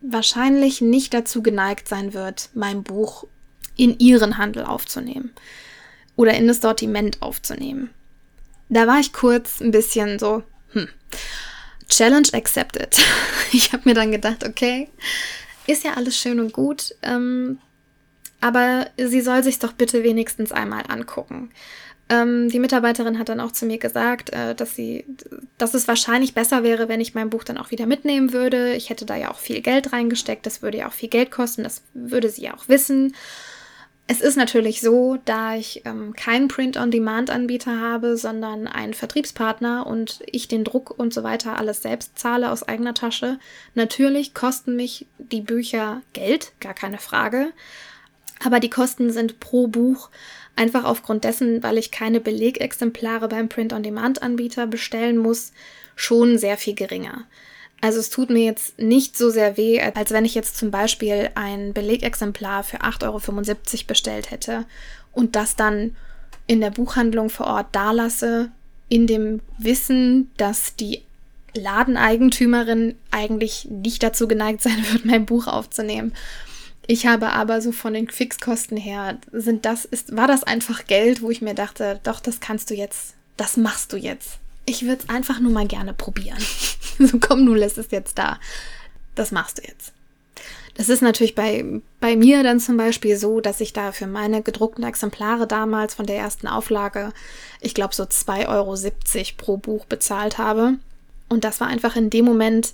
wahrscheinlich 0.00 0.80
nicht 0.80 1.12
dazu 1.12 1.42
geneigt 1.42 1.86
sein 1.86 2.14
wird, 2.14 2.48
mein 2.54 2.82
Buch 2.82 3.26
in 3.76 3.98
ihren 3.98 4.38
Handel 4.38 4.64
aufzunehmen 4.64 5.32
oder 6.16 6.34
in 6.34 6.46
das 6.46 6.60
Sortiment 6.60 7.22
aufzunehmen. 7.22 7.90
Da 8.68 8.86
war 8.86 9.00
ich 9.00 9.12
kurz 9.12 9.60
ein 9.60 9.70
bisschen 9.70 10.18
so, 10.18 10.42
hm, 10.72 10.88
Challenge 11.88 12.28
accepted. 12.32 12.96
Ich 13.54 13.74
habe 13.74 13.82
mir 13.84 13.94
dann 13.94 14.10
gedacht, 14.10 14.46
okay, 14.46 14.88
ist 15.66 15.84
ja 15.84 15.92
alles 15.92 16.16
schön 16.16 16.40
und 16.40 16.54
gut, 16.54 16.94
ähm, 17.02 17.58
aber 18.40 18.86
sie 18.96 19.20
soll 19.20 19.44
sich 19.44 19.58
doch 19.58 19.72
bitte 19.72 20.02
wenigstens 20.04 20.52
einmal 20.52 20.84
angucken. 20.88 21.50
Ähm, 22.08 22.48
die 22.48 22.58
Mitarbeiterin 22.58 23.18
hat 23.18 23.28
dann 23.28 23.40
auch 23.40 23.52
zu 23.52 23.64
mir 23.66 23.78
gesagt, 23.78 24.30
äh, 24.30 24.54
dass 24.54 24.74
sie, 24.74 25.04
dass 25.58 25.74
es 25.74 25.86
wahrscheinlich 25.86 26.34
besser 26.34 26.62
wäre, 26.62 26.88
wenn 26.88 27.00
ich 27.00 27.14
mein 27.14 27.30
Buch 27.30 27.44
dann 27.44 27.58
auch 27.58 27.70
wieder 27.70 27.86
mitnehmen 27.86 28.32
würde. 28.32 28.74
Ich 28.74 28.90
hätte 28.90 29.06
da 29.06 29.16
ja 29.16 29.30
auch 29.30 29.38
viel 29.38 29.60
Geld 29.60 29.92
reingesteckt, 29.92 30.44
das 30.44 30.62
würde 30.62 30.78
ja 30.78 30.88
auch 30.88 30.92
viel 30.92 31.08
Geld 31.08 31.30
kosten, 31.30 31.62
das 31.62 31.82
würde 31.94 32.28
sie 32.28 32.42
ja 32.42 32.54
auch 32.54 32.68
wissen. 32.68 33.14
Es 34.08 34.20
ist 34.20 34.36
natürlich 34.36 34.80
so, 34.80 35.18
da 35.24 35.54
ich 35.54 35.82
ähm, 35.84 36.12
keinen 36.14 36.48
Print-on-Demand-Anbieter 36.48 37.80
habe, 37.80 38.16
sondern 38.16 38.66
einen 38.66 38.94
Vertriebspartner 38.94 39.86
und 39.86 40.20
ich 40.26 40.48
den 40.48 40.64
Druck 40.64 40.90
und 40.90 41.14
so 41.14 41.22
weiter 41.22 41.56
alles 41.56 41.82
selbst 41.82 42.18
zahle 42.18 42.50
aus 42.50 42.62
eigener 42.62 42.94
Tasche. 42.94 43.38
Natürlich 43.74 44.34
kosten 44.34 44.76
mich 44.76 45.06
die 45.18 45.40
Bücher 45.40 46.02
Geld, 46.12 46.52
gar 46.60 46.74
keine 46.74 46.98
Frage. 46.98 47.52
Aber 48.44 48.58
die 48.58 48.70
Kosten 48.70 49.10
sind 49.10 49.38
pro 49.40 49.68
Buch 49.68 50.10
einfach 50.56 50.84
aufgrund 50.84 51.24
dessen, 51.24 51.62
weil 51.62 51.78
ich 51.78 51.90
keine 51.90 52.20
Belegexemplare 52.20 53.28
beim 53.28 53.48
Print-on-Demand-Anbieter 53.48 54.66
bestellen 54.66 55.16
muss, 55.16 55.52
schon 55.94 56.38
sehr 56.38 56.56
viel 56.56 56.74
geringer. 56.74 57.24
Also 57.82 57.98
es 57.98 58.10
tut 58.10 58.30
mir 58.30 58.44
jetzt 58.44 58.78
nicht 58.78 59.18
so 59.18 59.28
sehr 59.28 59.56
weh, 59.56 59.80
als 59.80 60.12
wenn 60.12 60.24
ich 60.24 60.36
jetzt 60.36 60.56
zum 60.56 60.70
Beispiel 60.70 61.30
ein 61.34 61.72
Belegexemplar 61.72 62.62
für 62.62 62.78
8,75 62.78 63.04
Euro 63.08 63.86
bestellt 63.88 64.30
hätte 64.30 64.64
und 65.12 65.34
das 65.34 65.56
dann 65.56 65.96
in 66.46 66.60
der 66.60 66.70
Buchhandlung 66.70 67.28
vor 67.28 67.48
Ort 67.48 67.66
dalasse, 67.72 68.52
in 68.88 69.08
dem 69.08 69.40
Wissen, 69.58 70.30
dass 70.36 70.76
die 70.76 71.02
Ladeneigentümerin 71.54 72.94
eigentlich 73.10 73.66
nicht 73.68 74.02
dazu 74.04 74.28
geneigt 74.28 74.62
sein 74.62 74.84
wird, 74.92 75.04
mein 75.04 75.26
Buch 75.26 75.48
aufzunehmen. 75.48 76.12
Ich 76.86 77.06
habe 77.06 77.30
aber 77.30 77.60
so 77.60 77.72
von 77.72 77.94
den 77.94 78.08
Fixkosten 78.08 78.76
her, 78.76 79.18
sind 79.32 79.64
das, 79.64 79.84
ist, 79.84 80.16
war 80.16 80.28
das 80.28 80.44
einfach 80.44 80.86
Geld, 80.86 81.20
wo 81.20 81.30
ich 81.30 81.42
mir 81.42 81.54
dachte, 81.54 81.98
doch, 82.04 82.20
das 82.20 82.38
kannst 82.38 82.70
du 82.70 82.74
jetzt, 82.74 83.14
das 83.36 83.56
machst 83.56 83.92
du 83.92 83.96
jetzt. 83.96 84.38
Ich 84.64 84.82
würde 84.82 85.02
es 85.02 85.08
einfach 85.08 85.40
nur 85.40 85.52
mal 85.52 85.66
gerne 85.66 85.92
probieren. 85.92 86.38
so 86.98 87.18
komm, 87.18 87.46
du 87.46 87.54
lässt 87.54 87.78
es 87.78 87.90
jetzt 87.90 88.18
da. 88.18 88.38
Das 89.14 89.32
machst 89.32 89.58
du 89.58 89.62
jetzt. 89.62 89.92
Das 90.74 90.88
ist 90.88 91.02
natürlich 91.02 91.34
bei, 91.34 91.64
bei 92.00 92.16
mir 92.16 92.42
dann 92.42 92.58
zum 92.58 92.76
Beispiel 92.76 93.16
so, 93.16 93.40
dass 93.40 93.60
ich 93.60 93.72
da 93.74 93.92
für 93.92 94.06
meine 94.06 94.42
gedruckten 94.42 94.84
Exemplare 94.84 95.46
damals 95.46 95.94
von 95.94 96.06
der 96.06 96.16
ersten 96.16 96.46
Auflage, 96.46 97.12
ich 97.60 97.74
glaube, 97.74 97.94
so 97.94 98.04
2,70 98.04 98.48
Euro 98.48 98.76
pro 99.36 99.56
Buch 99.58 99.84
bezahlt 99.84 100.38
habe. 100.38 100.74
Und 101.28 101.44
das 101.44 101.60
war 101.60 101.68
einfach 101.68 101.96
in 101.96 102.08
dem 102.08 102.24
Moment 102.24 102.72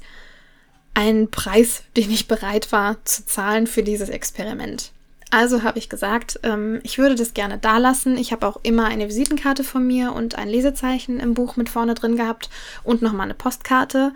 ein 0.95 1.31
Preis, 1.31 1.83
den 1.97 2.11
ich 2.11 2.29
bereit 2.29 2.71
war 2.71 3.05
zu 3.05 3.27
zahlen 3.27 3.67
für 3.67 3.83
dieses 3.83 4.09
Experiment. 4.09 4.93
Also 5.31 5.63
habe 5.63 5.79
ich 5.79 5.91
gesagt, 5.91 6.41
ähm, 6.43 6.81
ich 6.83 6.99
würde 6.99 7.15
das 7.15 7.35
gerne 7.35 7.59
da 7.59 7.79
lassen. 7.79 8.17
Ich 8.17 8.33
habe 8.33 8.47
auch 8.47 8.61
immer 8.63 8.87
eine 8.87 9.09
Visitenkarte 9.09 9.63
von 9.63 9.87
mir 9.87 10.15
und 10.15 10.37
ein 10.37 10.49
Lesezeichen 10.49 11.21
im 11.21 11.35
Buch 11.35 11.57
mit 11.57 11.69
vorne 11.69 11.95
drin 11.95 12.17
gehabt 12.17 12.49
und 12.83 13.03
nochmal 13.03 13.25
eine 13.25 13.35
Postkarte. 13.35 14.13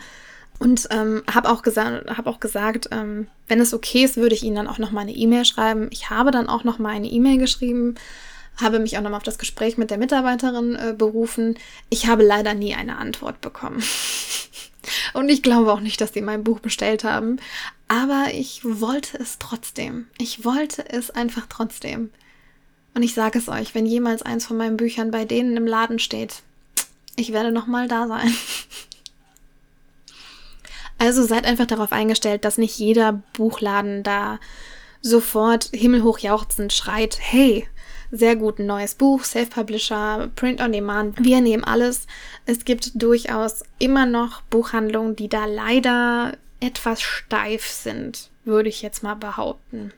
Und 0.59 0.89
ähm, 0.91 1.23
habe 1.33 1.51
auch, 1.51 1.63
gesa 1.63 2.03
hab 2.07 2.27
auch 2.27 2.41
gesagt, 2.41 2.89
ähm, 2.93 3.27
wenn 3.49 3.61
es 3.61 3.75
okay 3.75 4.05
ist, 4.05 4.17
würde 4.17 4.35
ich 4.35 4.43
Ihnen 4.43 4.57
dann 4.57 4.69
auch 4.69 4.79
nochmal 4.79 5.03
eine 5.03 5.15
E-Mail 5.15 5.45
schreiben. 5.45 5.89
Ich 5.91 6.09
habe 6.09 6.31
dann 6.31 6.49
auch 6.49 6.65
nochmal 6.65 6.95
eine 6.95 7.09
E-Mail 7.09 7.39
geschrieben, 7.39 7.97
habe 8.61 8.79
mich 8.79 8.97
auch 8.97 9.03
nochmal 9.03 9.19
auf 9.19 9.25
das 9.25 9.39
Gespräch 9.39 9.77
mit 9.77 9.91
der 9.91 9.99
Mitarbeiterin 9.99 10.77
äh, 10.77 10.95
berufen. 10.97 11.59
Ich 11.91 12.07
habe 12.07 12.23
leider 12.23 12.55
nie 12.55 12.75
eine 12.75 12.97
Antwort 12.97 13.41
bekommen. 13.41 13.83
Und 15.15 15.29
ich 15.29 15.43
glaube 15.43 15.73
auch 15.73 15.81
nicht, 15.81 16.01
dass 16.01 16.13
sie 16.13 16.23
mein 16.23 16.45
Buch 16.45 16.61
bestellt 16.61 17.05
haben. 17.05 17.39
Aber 17.89 18.29
ich 18.33 18.63
wollte 18.65 19.19
es 19.19 19.39
trotzdem. 19.39 20.07
Ich 20.19 20.45
wollte 20.45 20.89
es 20.89 21.11
einfach 21.11 21.47
trotzdem. 21.49 22.11
Und 22.95 23.03
ich 23.03 23.15
sage 23.15 23.39
es 23.39 23.49
euch, 23.49 23.75
wenn 23.75 23.87
jemals 23.87 24.23
eins 24.23 24.47
von 24.47 24.57
meinen 24.57 24.77
Büchern 24.77 25.11
bei 25.11 25.25
denen 25.25 25.57
im 25.57 25.67
Laden 25.67 25.99
steht, 25.99 26.43
ich 27.17 27.33
werde 27.33 27.53
nochmal 27.53 27.89
da 27.89 28.07
sein. 28.07 28.35
Also 30.99 31.27
seid 31.27 31.47
einfach 31.47 31.67
darauf 31.67 31.91
eingestellt, 31.91 32.45
dass 32.45 32.59
nicht 32.59 32.79
jeder 32.79 33.25
Buchladen 33.33 34.05
da 34.05 34.39
sofort 35.01 35.65
himmelhoch 35.73 36.21
jauchzend 36.21 36.73
schreit, 36.73 37.19
hey, 37.21 37.67
sehr 38.13 38.37
gut 38.37 38.59
ein 38.59 38.67
neues 38.67 38.95
Buch, 38.95 39.25
Self-Publisher, 39.25 40.31
Print 40.37 40.61
on 40.61 40.71
Demand. 40.71 41.17
Wir 41.25 41.41
nehmen 41.41 41.65
alles. 41.65 42.07
Es 42.47 42.65
gibt 42.65 43.03
durchaus 43.03 43.65
immer 43.79 44.07
noch 44.07 44.43
Buchhandlungen, 44.43 45.17
die 45.17 45.29
da 45.29 45.47
leider 45.47 46.35
etwas 46.61 47.01
steif 47.01 47.67
sind, 47.67 48.31
würde 48.45 48.69
ich 48.69 48.83
jetzt 48.83 49.03
mal 49.03 49.15
behaupten. 49.15 49.93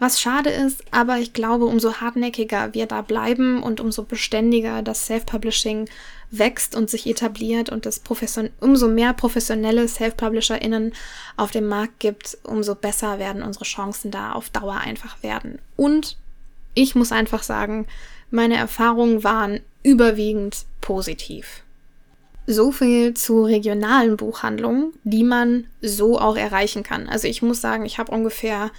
Was 0.00 0.20
schade 0.20 0.50
ist, 0.50 0.84
aber 0.92 1.18
ich 1.18 1.32
glaube, 1.32 1.64
umso 1.64 1.94
hartnäckiger 1.94 2.72
wir 2.74 2.86
da 2.86 3.02
bleiben 3.02 3.62
und 3.62 3.80
umso 3.80 4.04
beständiger 4.04 4.82
das 4.82 5.06
Self-Publishing 5.06 5.88
wächst 6.30 6.76
und 6.76 6.90
sich 6.90 7.06
etabliert 7.06 7.70
und 7.70 7.84
es 7.86 8.00
umso 8.60 8.88
mehr 8.88 9.12
professionelle 9.12 9.88
Self-PublisherInnen 9.88 10.92
auf 11.36 11.50
dem 11.50 11.66
Markt 11.66 11.98
gibt, 11.98 12.38
umso 12.44 12.76
besser 12.76 13.18
werden 13.18 13.42
unsere 13.42 13.64
Chancen 13.64 14.10
da 14.12 14.32
auf 14.32 14.50
Dauer 14.50 14.76
einfach 14.76 15.22
werden. 15.22 15.58
Und 15.76 16.16
ich 16.78 16.94
muss 16.94 17.12
einfach 17.12 17.42
sagen, 17.42 17.86
meine 18.30 18.56
Erfahrungen 18.56 19.24
waren 19.24 19.60
überwiegend 19.82 20.64
positiv. 20.80 21.62
So 22.46 22.72
viel 22.72 23.14
zu 23.14 23.44
regionalen 23.44 24.16
Buchhandlungen, 24.16 24.92
die 25.04 25.24
man 25.24 25.66
so 25.82 26.18
auch 26.18 26.36
erreichen 26.36 26.82
kann. 26.82 27.08
Also 27.08 27.28
ich 27.28 27.42
muss 27.42 27.60
sagen, 27.60 27.84
ich 27.84 27.98
habe 27.98 28.12
ungefähr 28.12 28.70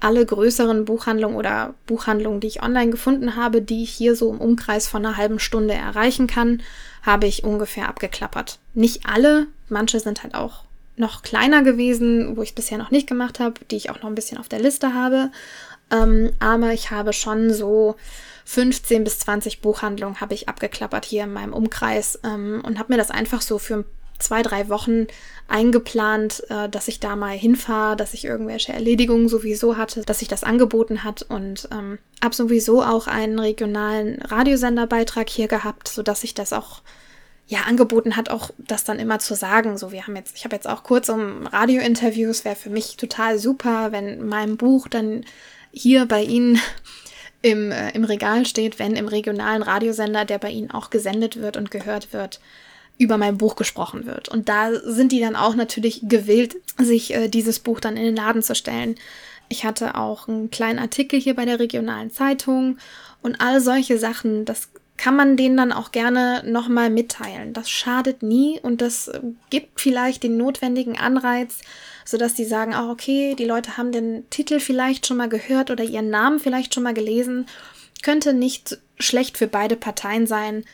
alle 0.00 0.24
größeren 0.24 0.84
Buchhandlungen 0.84 1.36
oder 1.36 1.74
Buchhandlungen, 1.86 2.40
die 2.40 2.46
ich 2.46 2.62
online 2.62 2.90
gefunden 2.90 3.36
habe, 3.36 3.62
die 3.62 3.82
ich 3.82 3.90
hier 3.90 4.14
so 4.14 4.30
im 4.30 4.40
Umkreis 4.40 4.86
von 4.86 5.04
einer 5.04 5.16
halben 5.16 5.38
Stunde 5.38 5.74
erreichen 5.74 6.26
kann, 6.26 6.62
habe 7.02 7.26
ich 7.26 7.44
ungefähr 7.44 7.88
abgeklappert. 7.88 8.58
Nicht 8.74 9.06
alle, 9.06 9.46
manche 9.68 10.00
sind 10.00 10.22
halt 10.22 10.34
auch 10.34 10.64
noch 10.96 11.22
kleiner 11.22 11.62
gewesen, 11.62 12.36
wo 12.36 12.42
ich 12.42 12.54
bisher 12.54 12.78
noch 12.78 12.90
nicht 12.90 13.08
gemacht 13.08 13.40
habe, 13.40 13.54
die 13.70 13.76
ich 13.76 13.90
auch 13.90 14.00
noch 14.02 14.08
ein 14.08 14.14
bisschen 14.14 14.38
auf 14.38 14.48
der 14.48 14.60
Liste 14.60 14.94
habe. 14.94 15.30
Ähm, 15.90 16.32
aber 16.38 16.72
ich 16.72 16.90
habe 16.90 17.12
schon 17.12 17.52
so 17.52 17.96
15 18.44 19.04
bis 19.04 19.20
20 19.20 19.60
Buchhandlungen 19.60 20.20
habe 20.20 20.34
ich 20.34 20.48
abgeklappert 20.48 21.04
hier 21.04 21.24
in 21.24 21.32
meinem 21.32 21.52
Umkreis 21.52 22.18
ähm, 22.24 22.62
und 22.64 22.78
habe 22.78 22.92
mir 22.92 22.98
das 22.98 23.10
einfach 23.10 23.42
so 23.42 23.58
für 23.58 23.84
zwei, 24.18 24.42
drei 24.42 24.68
Wochen 24.68 25.06
eingeplant, 25.48 26.44
äh, 26.48 26.68
dass 26.68 26.88
ich 26.88 27.00
da 27.00 27.16
mal 27.16 27.36
hinfahre, 27.36 27.96
dass 27.96 28.14
ich 28.14 28.24
irgendwelche 28.24 28.72
Erledigungen 28.72 29.28
sowieso 29.28 29.76
hatte, 29.76 30.02
dass 30.02 30.20
sich 30.20 30.28
das 30.28 30.44
angeboten 30.44 31.04
hat 31.04 31.22
und 31.22 31.68
ähm, 31.72 31.98
habe 32.22 32.34
sowieso 32.34 32.82
auch 32.82 33.06
einen 33.06 33.38
regionalen 33.38 34.20
Radiosenderbeitrag 34.22 35.28
hier 35.28 35.48
gehabt, 35.48 35.88
sodass 35.88 36.24
ich 36.24 36.34
das 36.34 36.52
auch 36.52 36.82
ja 37.46 37.62
angeboten 37.66 38.16
hat, 38.16 38.30
auch 38.30 38.50
das 38.58 38.84
dann 38.84 39.00
immer 39.00 39.18
zu 39.18 39.34
sagen. 39.34 39.76
So, 39.76 39.90
wir 39.90 40.06
haben 40.06 40.14
jetzt, 40.14 40.36
ich 40.36 40.44
habe 40.44 40.54
jetzt 40.54 40.68
auch 40.68 40.84
kurz 40.84 41.08
um 41.08 41.46
Radiointerviews, 41.48 42.44
wäre 42.44 42.54
für 42.54 42.70
mich 42.70 42.96
total 42.96 43.38
super, 43.38 43.90
wenn 43.90 44.26
mein 44.28 44.56
Buch 44.56 44.86
dann 44.86 45.24
hier 45.72 46.06
bei 46.06 46.22
Ihnen 46.22 46.60
im, 47.42 47.70
äh, 47.72 47.90
im 47.92 48.04
Regal 48.04 48.46
steht, 48.46 48.78
wenn 48.78 48.96
im 48.96 49.08
regionalen 49.08 49.62
Radiosender, 49.62 50.24
der 50.24 50.38
bei 50.38 50.50
Ihnen 50.50 50.70
auch 50.70 50.90
gesendet 50.90 51.40
wird 51.40 51.56
und 51.56 51.70
gehört 51.70 52.12
wird, 52.12 52.40
über 52.98 53.16
mein 53.16 53.38
Buch 53.38 53.56
gesprochen 53.56 54.04
wird. 54.06 54.28
Und 54.28 54.48
da 54.48 54.72
sind 54.74 55.12
die 55.12 55.20
dann 55.20 55.36
auch 55.36 55.54
natürlich 55.54 56.02
gewillt, 56.02 56.56
sich 56.76 57.14
äh, 57.14 57.28
dieses 57.28 57.58
Buch 57.58 57.80
dann 57.80 57.96
in 57.96 58.04
den 58.04 58.16
Laden 58.16 58.42
zu 58.42 58.54
stellen. 58.54 58.96
Ich 59.48 59.64
hatte 59.64 59.94
auch 59.94 60.28
einen 60.28 60.50
kleinen 60.50 60.78
Artikel 60.78 61.18
hier 61.18 61.34
bei 61.34 61.44
der 61.44 61.58
regionalen 61.58 62.10
Zeitung 62.10 62.78
und 63.22 63.40
all 63.40 63.60
solche 63.60 63.98
Sachen, 63.98 64.44
das 64.44 64.68
kann 64.98 65.16
man 65.16 65.38
denen 65.38 65.56
dann 65.56 65.72
auch 65.72 65.92
gerne 65.92 66.42
nochmal 66.44 66.90
mitteilen. 66.90 67.54
Das 67.54 67.70
schadet 67.70 68.22
nie 68.22 68.60
und 68.60 68.82
das 68.82 69.08
äh, 69.08 69.20
gibt 69.48 69.80
vielleicht 69.80 70.22
den 70.22 70.36
notwendigen 70.36 70.98
Anreiz, 70.98 71.62
sodass 72.04 72.34
die 72.34 72.44
sagen, 72.44 72.74
oh, 72.74 72.90
okay, 72.90 73.34
die 73.34 73.44
Leute 73.44 73.76
haben 73.76 73.92
den 73.92 74.28
Titel 74.30 74.60
vielleicht 74.60 75.06
schon 75.06 75.16
mal 75.16 75.28
gehört 75.28 75.70
oder 75.70 75.84
ihren 75.84 76.10
Namen 76.10 76.38
vielleicht 76.38 76.74
schon 76.74 76.82
mal 76.82 76.94
gelesen. 76.94 77.46
Könnte 78.02 78.32
nicht 78.32 78.78
schlecht 78.98 79.38
für 79.38 79.46
beide 79.46 79.76
Parteien 79.76 80.26
sein, 80.26 80.64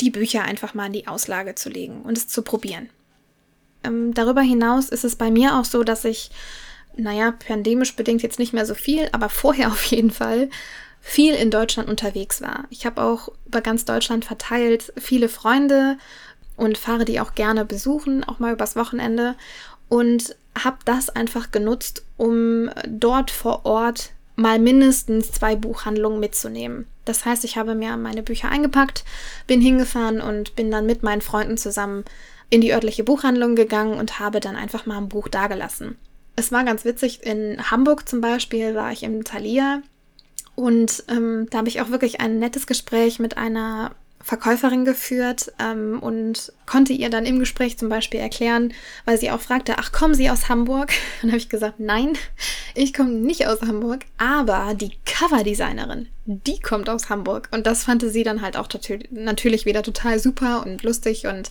die 0.00 0.10
Bücher 0.10 0.42
einfach 0.42 0.74
mal 0.74 0.86
in 0.86 0.92
die 0.92 1.06
Auslage 1.06 1.54
zu 1.54 1.68
legen 1.68 2.02
und 2.02 2.18
es 2.18 2.28
zu 2.28 2.42
probieren. 2.42 2.90
Ähm, 3.84 4.14
darüber 4.14 4.42
hinaus 4.42 4.88
ist 4.88 5.04
es 5.04 5.16
bei 5.16 5.30
mir 5.30 5.56
auch 5.56 5.64
so, 5.64 5.84
dass 5.84 6.04
ich, 6.04 6.30
naja, 6.96 7.32
pandemisch 7.32 7.94
bedingt 7.94 8.22
jetzt 8.22 8.38
nicht 8.38 8.52
mehr 8.52 8.66
so 8.66 8.74
viel, 8.74 9.08
aber 9.12 9.28
vorher 9.28 9.68
auf 9.72 9.84
jeden 9.84 10.10
Fall 10.10 10.50
viel 11.00 11.34
in 11.34 11.50
Deutschland 11.50 11.88
unterwegs 11.88 12.40
war. 12.40 12.64
Ich 12.70 12.86
habe 12.86 13.02
auch 13.02 13.28
über 13.46 13.60
ganz 13.60 13.84
Deutschland 13.84 14.24
verteilt 14.24 14.92
viele 14.96 15.28
Freunde 15.28 15.98
und 16.56 16.78
fahre 16.78 17.04
die 17.04 17.20
auch 17.20 17.34
gerne 17.34 17.64
besuchen, 17.64 18.24
auch 18.24 18.38
mal 18.38 18.54
übers 18.54 18.74
Wochenende 18.74 19.34
und 19.88 20.34
habe 20.62 20.78
das 20.84 21.10
einfach 21.10 21.50
genutzt, 21.50 22.04
um 22.16 22.70
dort 22.86 23.30
vor 23.30 23.64
Ort 23.66 24.10
mal 24.36 24.58
mindestens 24.58 25.32
zwei 25.32 25.56
Buchhandlungen 25.56 26.20
mitzunehmen. 26.20 26.86
Das 27.04 27.24
heißt, 27.24 27.44
ich 27.44 27.56
habe 27.56 27.74
mir 27.74 27.96
meine 27.96 28.22
Bücher 28.22 28.48
eingepackt, 28.48 29.04
bin 29.46 29.60
hingefahren 29.60 30.20
und 30.20 30.56
bin 30.56 30.70
dann 30.70 30.86
mit 30.86 31.02
meinen 31.02 31.20
Freunden 31.20 31.56
zusammen 31.56 32.04
in 32.50 32.60
die 32.60 32.72
örtliche 32.72 33.04
Buchhandlung 33.04 33.56
gegangen 33.56 33.98
und 33.98 34.18
habe 34.18 34.40
dann 34.40 34.56
einfach 34.56 34.86
mal 34.86 34.98
ein 34.98 35.08
Buch 35.08 35.28
dagelassen. 35.28 35.96
Es 36.36 36.50
war 36.50 36.64
ganz 36.64 36.84
witzig, 36.84 37.24
in 37.24 37.70
Hamburg 37.70 38.08
zum 38.08 38.20
Beispiel 38.20 38.74
war 38.74 38.90
ich 38.90 39.02
im 39.02 39.24
Thalia 39.24 39.82
und 40.56 41.04
ähm, 41.08 41.46
da 41.50 41.58
habe 41.58 41.68
ich 41.68 41.80
auch 41.80 41.90
wirklich 41.90 42.20
ein 42.20 42.38
nettes 42.38 42.66
Gespräch 42.66 43.18
mit 43.18 43.36
einer 43.36 43.92
Verkäuferin 44.24 44.86
geführt 44.86 45.52
ähm, 45.60 45.98
und 46.00 46.52
konnte 46.64 46.94
ihr 46.94 47.10
dann 47.10 47.26
im 47.26 47.38
Gespräch 47.38 47.78
zum 47.78 47.90
Beispiel 47.90 48.20
erklären, 48.20 48.72
weil 49.04 49.18
sie 49.18 49.30
auch 49.30 49.40
fragte, 49.40 49.74
ach, 49.76 49.92
kommen 49.92 50.14
Sie 50.14 50.30
aus 50.30 50.48
Hamburg? 50.48 50.92
Dann 51.20 51.30
habe 51.30 51.38
ich 51.38 51.50
gesagt, 51.50 51.78
nein, 51.78 52.14
ich 52.74 52.94
komme 52.94 53.10
nicht 53.10 53.46
aus 53.46 53.60
Hamburg, 53.60 54.06
aber 54.16 54.72
die 54.74 54.92
Coverdesignerin, 55.04 56.08
die 56.24 56.58
kommt 56.58 56.88
aus 56.88 57.10
Hamburg. 57.10 57.50
Und 57.52 57.66
das 57.66 57.84
fand 57.84 58.02
sie 58.02 58.22
dann 58.22 58.40
halt 58.40 58.56
auch 58.56 58.68
natürlich 59.10 59.66
wieder 59.66 59.82
total 59.82 60.18
super 60.18 60.64
und 60.64 60.82
lustig 60.82 61.26
und 61.26 61.50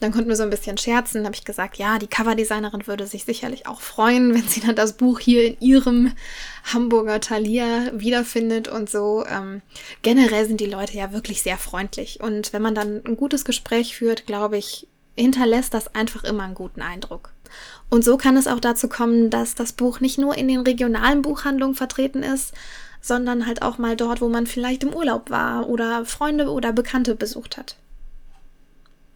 dann 0.00 0.12
konnten 0.12 0.28
wir 0.28 0.36
so 0.36 0.42
ein 0.42 0.50
bisschen 0.50 0.76
scherzen. 0.76 1.18
Dann 1.18 1.26
habe 1.26 1.36
ich 1.36 1.44
gesagt, 1.44 1.76
ja, 1.76 1.98
die 1.98 2.06
Coverdesignerin 2.06 2.86
würde 2.86 3.06
sich 3.06 3.24
sicherlich 3.24 3.66
auch 3.66 3.80
freuen, 3.80 4.34
wenn 4.34 4.46
sie 4.48 4.60
dann 4.60 4.76
das 4.76 4.94
Buch 4.94 5.20
hier 5.20 5.46
in 5.46 5.60
ihrem 5.60 6.12
Hamburger 6.72 7.20
Thalia 7.20 7.92
wiederfindet 7.92 8.68
und 8.68 8.90
so. 8.90 9.24
Ähm, 9.26 9.62
generell 10.02 10.46
sind 10.46 10.60
die 10.60 10.66
Leute 10.66 10.96
ja 10.96 11.12
wirklich 11.12 11.42
sehr 11.42 11.58
freundlich. 11.58 12.20
Und 12.20 12.52
wenn 12.52 12.62
man 12.62 12.74
dann 12.74 13.02
ein 13.06 13.16
gutes 13.16 13.44
Gespräch 13.44 13.96
führt, 13.96 14.26
glaube 14.26 14.58
ich, 14.58 14.88
hinterlässt 15.16 15.74
das 15.74 15.94
einfach 15.94 16.24
immer 16.24 16.42
einen 16.42 16.54
guten 16.54 16.82
Eindruck. 16.82 17.30
Und 17.88 18.04
so 18.04 18.16
kann 18.16 18.36
es 18.36 18.48
auch 18.48 18.60
dazu 18.60 18.88
kommen, 18.88 19.30
dass 19.30 19.54
das 19.54 19.72
Buch 19.72 20.00
nicht 20.00 20.18
nur 20.18 20.36
in 20.36 20.48
den 20.48 20.60
regionalen 20.60 21.22
Buchhandlungen 21.22 21.76
vertreten 21.76 22.22
ist, 22.22 22.52
sondern 23.00 23.46
halt 23.46 23.62
auch 23.62 23.78
mal 23.78 23.96
dort, 23.96 24.20
wo 24.20 24.28
man 24.28 24.46
vielleicht 24.46 24.82
im 24.82 24.94
Urlaub 24.94 25.30
war 25.30 25.68
oder 25.68 26.04
Freunde 26.04 26.50
oder 26.50 26.72
Bekannte 26.72 27.14
besucht 27.14 27.56
hat. 27.56 27.76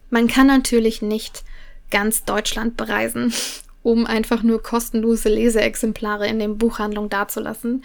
Man 0.09 0.27
kann 0.27 0.47
natürlich 0.47 1.01
nicht 1.01 1.43
ganz 1.91 2.23
Deutschland 2.23 2.77
bereisen, 2.77 3.33
um 3.83 4.05
einfach 4.05 4.43
nur 4.43 4.61
kostenlose 4.61 5.29
Leseexemplare 5.29 6.27
in 6.27 6.39
den 6.39 6.57
Buchhandlungen 6.57 7.09
dazulassen. 7.09 7.83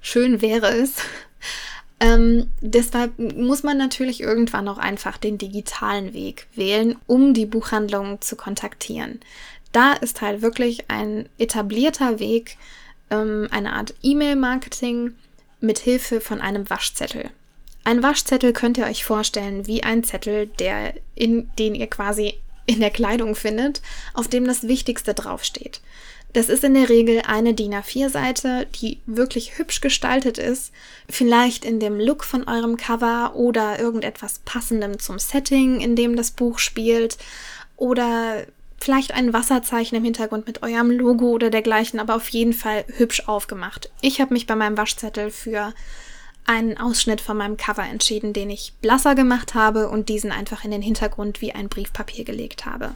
Schön 0.00 0.40
wäre 0.40 0.68
es. 0.68 0.96
Ähm, 2.00 2.48
deshalb 2.60 3.16
muss 3.18 3.62
man 3.62 3.78
natürlich 3.78 4.20
irgendwann 4.20 4.66
auch 4.66 4.78
einfach 4.78 5.16
den 5.16 5.38
digitalen 5.38 6.12
Weg 6.12 6.48
wählen, 6.54 6.96
um 7.06 7.34
die 7.34 7.46
Buchhandlungen 7.46 8.20
zu 8.20 8.34
kontaktieren. 8.34 9.20
Da 9.70 9.92
ist 9.92 10.20
halt 10.20 10.42
wirklich 10.42 10.90
ein 10.90 11.28
etablierter 11.38 12.18
Weg, 12.18 12.56
ähm, 13.10 13.46
eine 13.52 13.74
Art 13.74 13.94
E-Mail-Marketing 14.02 15.14
mit 15.60 15.78
Hilfe 15.78 16.20
von 16.20 16.40
einem 16.40 16.68
Waschzettel. 16.68 17.30
Ein 17.84 18.02
Waschzettel 18.02 18.52
könnt 18.52 18.78
ihr 18.78 18.86
euch 18.86 19.04
vorstellen 19.04 19.66
wie 19.66 19.82
ein 19.82 20.04
Zettel, 20.04 20.46
der 20.46 20.94
in, 21.14 21.50
den 21.58 21.74
ihr 21.74 21.86
quasi 21.86 22.34
in 22.66 22.80
der 22.80 22.90
Kleidung 22.90 23.34
findet, 23.34 23.82
auf 24.14 24.26
dem 24.26 24.46
das 24.46 24.66
Wichtigste 24.66 25.12
draufsteht. 25.12 25.82
Das 26.32 26.48
ist 26.48 26.64
in 26.64 26.74
der 26.74 26.88
Regel 26.88 27.22
eine 27.26 27.54
DIN 27.54 27.74
A4-Seite, 27.74 28.66
die 28.74 28.98
wirklich 29.06 29.58
hübsch 29.58 29.80
gestaltet 29.80 30.36
ist, 30.36 30.72
vielleicht 31.08 31.64
in 31.64 31.78
dem 31.78 32.00
Look 32.00 32.24
von 32.24 32.48
eurem 32.48 32.76
Cover 32.76 33.36
oder 33.36 33.78
irgendetwas 33.78 34.40
passendem 34.44 34.98
zum 34.98 35.20
Setting, 35.20 35.80
in 35.80 35.94
dem 35.94 36.16
das 36.16 36.32
Buch 36.32 36.58
spielt 36.58 37.18
oder 37.76 38.46
vielleicht 38.80 39.14
ein 39.14 39.32
Wasserzeichen 39.32 39.96
im 39.96 40.04
Hintergrund 40.04 40.46
mit 40.46 40.62
eurem 40.62 40.90
Logo 40.90 41.28
oder 41.28 41.50
dergleichen, 41.50 42.00
aber 42.00 42.16
auf 42.16 42.28
jeden 42.30 42.52
Fall 42.52 42.84
hübsch 42.96 43.28
aufgemacht. 43.28 43.90
Ich 44.00 44.20
habe 44.20 44.34
mich 44.34 44.46
bei 44.46 44.56
meinem 44.56 44.76
Waschzettel 44.76 45.30
für 45.30 45.72
einen 46.46 46.78
Ausschnitt 46.78 47.20
von 47.20 47.36
meinem 47.36 47.56
Cover 47.56 47.84
entschieden, 47.84 48.32
den 48.32 48.50
ich 48.50 48.74
blasser 48.80 49.14
gemacht 49.14 49.54
habe 49.54 49.88
und 49.88 50.08
diesen 50.08 50.30
einfach 50.30 50.64
in 50.64 50.70
den 50.70 50.82
Hintergrund 50.82 51.40
wie 51.40 51.52
ein 51.52 51.68
Briefpapier 51.68 52.24
gelegt 52.24 52.66
habe. 52.66 52.94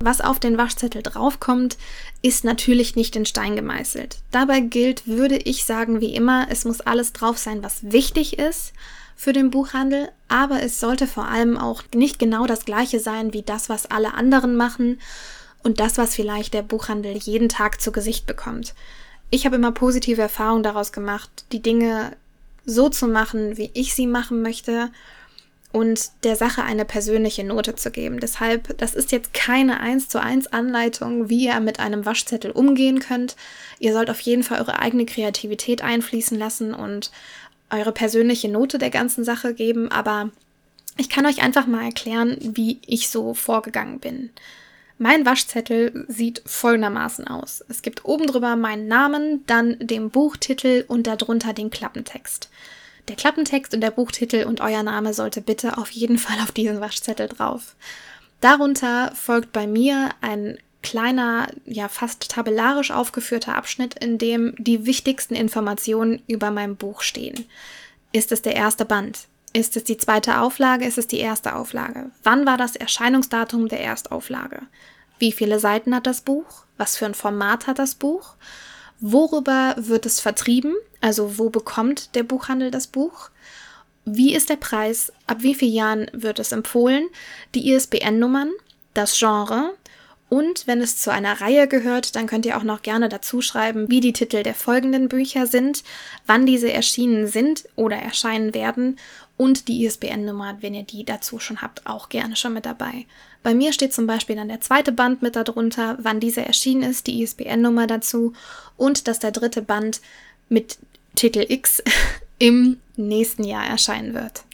Was 0.00 0.20
auf 0.20 0.40
den 0.40 0.58
Waschzettel 0.58 1.00
draufkommt, 1.00 1.78
ist 2.22 2.42
natürlich 2.42 2.96
nicht 2.96 3.14
in 3.14 3.24
Stein 3.24 3.54
gemeißelt. 3.54 4.18
Dabei 4.32 4.58
gilt, 4.58 5.06
würde 5.06 5.36
ich 5.36 5.64
sagen, 5.64 6.00
wie 6.00 6.14
immer, 6.16 6.48
es 6.50 6.64
muss 6.64 6.80
alles 6.80 7.12
drauf 7.12 7.38
sein, 7.38 7.62
was 7.62 7.92
wichtig 7.92 8.36
ist 8.36 8.72
für 9.14 9.32
den 9.32 9.52
Buchhandel, 9.52 10.10
aber 10.26 10.60
es 10.60 10.80
sollte 10.80 11.06
vor 11.06 11.26
allem 11.26 11.56
auch 11.56 11.84
nicht 11.94 12.18
genau 12.18 12.46
das 12.46 12.64
gleiche 12.64 12.98
sein 12.98 13.32
wie 13.32 13.42
das, 13.42 13.68
was 13.68 13.86
alle 13.86 14.14
anderen 14.14 14.56
machen 14.56 15.00
und 15.62 15.78
das, 15.78 15.98
was 15.98 16.16
vielleicht 16.16 16.54
der 16.54 16.62
Buchhandel 16.62 17.16
jeden 17.16 17.48
Tag 17.48 17.80
zu 17.80 17.92
Gesicht 17.92 18.26
bekommt. 18.26 18.74
Ich 19.30 19.46
habe 19.46 19.54
immer 19.54 19.70
positive 19.70 20.20
Erfahrungen 20.20 20.64
daraus 20.64 20.90
gemacht, 20.90 21.30
die 21.52 21.62
Dinge 21.62 22.16
so 22.64 22.88
zu 22.88 23.08
machen, 23.08 23.56
wie 23.56 23.70
ich 23.74 23.94
sie 23.94 24.06
machen 24.06 24.42
möchte 24.42 24.90
und 25.72 26.10
der 26.24 26.36
Sache 26.36 26.62
eine 26.62 26.84
persönliche 26.84 27.44
Note 27.44 27.74
zu 27.74 27.90
geben. 27.90 28.20
Deshalb, 28.20 28.76
das 28.78 28.94
ist 28.94 29.10
jetzt 29.10 29.32
keine 29.32 29.80
1 29.80 30.08
zu 30.08 30.20
1 30.20 30.52
Anleitung, 30.52 31.28
wie 31.28 31.46
ihr 31.46 31.60
mit 31.60 31.80
einem 31.80 32.04
Waschzettel 32.04 32.50
umgehen 32.50 33.00
könnt. 33.00 33.36
Ihr 33.78 33.94
sollt 33.94 34.10
auf 34.10 34.20
jeden 34.20 34.42
Fall 34.42 34.60
eure 34.60 34.78
eigene 34.78 35.06
Kreativität 35.06 35.82
einfließen 35.82 36.38
lassen 36.38 36.74
und 36.74 37.10
eure 37.70 37.92
persönliche 37.92 38.50
Note 38.50 38.78
der 38.78 38.90
ganzen 38.90 39.24
Sache 39.24 39.54
geben, 39.54 39.90
aber 39.90 40.30
ich 40.98 41.08
kann 41.08 41.24
euch 41.24 41.42
einfach 41.42 41.66
mal 41.66 41.84
erklären, 41.84 42.36
wie 42.40 42.78
ich 42.86 43.08
so 43.08 43.32
vorgegangen 43.32 43.98
bin. 43.98 44.28
Mein 44.98 45.26
Waschzettel 45.26 46.04
sieht 46.08 46.42
folgendermaßen 46.46 47.26
aus. 47.26 47.64
Es 47.68 47.82
gibt 47.82 48.04
oben 48.04 48.26
drüber 48.26 48.56
meinen 48.56 48.88
Namen, 48.88 49.44
dann 49.46 49.76
den 49.80 50.10
Buchtitel 50.10 50.84
und 50.86 51.06
darunter 51.06 51.52
den 51.52 51.70
Klappentext. 51.70 52.50
Der 53.08 53.16
Klappentext 53.16 53.74
und 53.74 53.80
der 53.80 53.90
Buchtitel 53.90 54.44
und 54.44 54.60
euer 54.60 54.82
Name 54.82 55.12
sollte 55.12 55.40
bitte 55.40 55.78
auf 55.78 55.90
jeden 55.90 56.18
Fall 56.24 56.38
auf 56.42 56.52
diesen 56.52 56.80
Waschzettel 56.80 57.28
drauf. 57.28 57.74
Darunter 58.40 59.12
folgt 59.14 59.52
bei 59.52 59.66
mir 59.66 60.10
ein 60.20 60.58
kleiner, 60.82 61.46
ja 61.64 61.88
fast 61.88 62.28
tabellarisch 62.30 62.90
aufgeführter 62.90 63.56
Abschnitt, 63.56 63.94
in 63.94 64.18
dem 64.18 64.54
die 64.58 64.84
wichtigsten 64.84 65.34
Informationen 65.34 66.22
über 66.26 66.50
mein 66.50 66.76
Buch 66.76 67.02
stehen. 67.02 67.46
Ist 68.12 68.32
es 68.32 68.42
der 68.42 68.56
erste 68.56 68.84
Band? 68.84 69.28
Ist 69.52 69.76
es 69.76 69.84
die 69.84 69.98
zweite 69.98 70.40
Auflage? 70.40 70.86
Ist 70.86 70.98
es 70.98 71.06
die 71.06 71.18
erste 71.18 71.54
Auflage? 71.54 72.10
Wann 72.22 72.46
war 72.46 72.56
das 72.56 72.74
Erscheinungsdatum 72.74 73.68
der 73.68 73.80
Erstauflage? 73.80 74.62
Wie 75.18 75.32
viele 75.32 75.58
Seiten 75.58 75.94
hat 75.94 76.06
das 76.06 76.22
Buch? 76.22 76.64
Was 76.78 76.96
für 76.96 77.06
ein 77.06 77.14
Format 77.14 77.66
hat 77.66 77.78
das 77.78 77.94
Buch? 77.94 78.34
Worüber 79.00 79.74
wird 79.76 80.06
es 80.06 80.20
vertrieben? 80.20 80.74
Also 81.00 81.38
wo 81.38 81.50
bekommt 81.50 82.14
der 82.14 82.22
Buchhandel 82.22 82.70
das 82.70 82.86
Buch? 82.86 83.30
Wie 84.04 84.34
ist 84.34 84.48
der 84.48 84.56
Preis? 84.56 85.12
Ab 85.26 85.38
wie 85.40 85.54
vielen 85.54 85.74
Jahren 85.74 86.10
wird 86.12 86.38
es 86.38 86.52
empfohlen? 86.52 87.08
Die 87.54 87.72
ISBN-Nummern, 87.72 88.50
das 88.94 89.18
Genre 89.18 89.74
und 90.32 90.66
wenn 90.66 90.80
es 90.80 90.96
zu 90.96 91.12
einer 91.12 91.42
Reihe 91.42 91.68
gehört, 91.68 92.16
dann 92.16 92.26
könnt 92.26 92.46
ihr 92.46 92.56
auch 92.56 92.62
noch 92.62 92.80
gerne 92.80 93.10
dazu 93.10 93.42
schreiben, 93.42 93.90
wie 93.90 94.00
die 94.00 94.14
Titel 94.14 94.42
der 94.42 94.54
folgenden 94.54 95.08
Bücher 95.08 95.46
sind, 95.46 95.84
wann 96.26 96.46
diese 96.46 96.72
erschienen 96.72 97.26
sind 97.26 97.64
oder 97.76 97.96
erscheinen 97.96 98.54
werden 98.54 98.96
und 99.36 99.68
die 99.68 99.84
ISBN-Nummer, 99.84 100.58
wenn 100.60 100.74
ihr 100.74 100.84
die 100.84 101.04
dazu 101.04 101.38
schon 101.38 101.62
habt, 101.62 101.86
auch 101.86 102.08
gerne 102.08 102.36
schon 102.36 102.52
mit 102.52 102.66
dabei. 102.66 103.06
Bei 103.42 103.54
mir 103.54 103.72
steht 103.72 103.92
zum 103.92 104.06
Beispiel 104.06 104.36
dann 104.36 104.48
der 104.48 104.60
zweite 104.60 104.92
Band 104.92 105.22
mit 105.22 105.36
darunter, 105.36 105.98
wann 106.00 106.20
dieser 106.20 106.44
erschienen 106.44 106.82
ist, 106.82 107.06
die 107.06 107.22
ISBN-Nummer 107.22 107.86
dazu 107.86 108.34
und 108.76 109.08
dass 109.08 109.18
der 109.18 109.32
dritte 109.32 109.62
Band 109.62 110.00
mit 110.48 110.78
Titel 111.14 111.44
X 111.48 111.82
im 112.38 112.78
nächsten 112.96 113.44
Jahr 113.44 113.66
erscheinen 113.66 114.14
wird. 114.14 114.44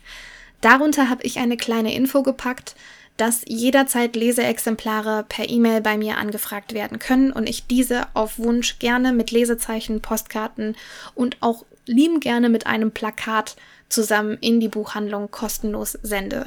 Darunter 0.60 1.08
habe 1.08 1.22
ich 1.22 1.38
eine 1.38 1.56
kleine 1.56 1.94
Info 1.94 2.22
gepackt, 2.22 2.74
dass 3.16 3.42
jederzeit 3.46 4.14
Leseexemplare 4.14 5.24
per 5.28 5.48
E-Mail 5.48 5.80
bei 5.80 5.98
mir 5.98 6.16
angefragt 6.18 6.72
werden 6.72 6.98
können 6.98 7.32
und 7.32 7.48
ich 7.48 7.66
diese 7.66 8.06
auf 8.14 8.38
Wunsch 8.38 8.78
gerne 8.78 9.12
mit 9.12 9.32
Lesezeichen, 9.32 10.00
Postkarten 10.00 10.76
und 11.14 11.36
auch 11.40 11.64
lieben 11.88 12.20
gerne 12.20 12.48
mit 12.48 12.66
einem 12.66 12.92
Plakat 12.92 13.56
zusammen 13.88 14.38
in 14.40 14.60
die 14.60 14.68
Buchhandlung 14.68 15.30
kostenlos 15.30 15.98
sende. 16.02 16.46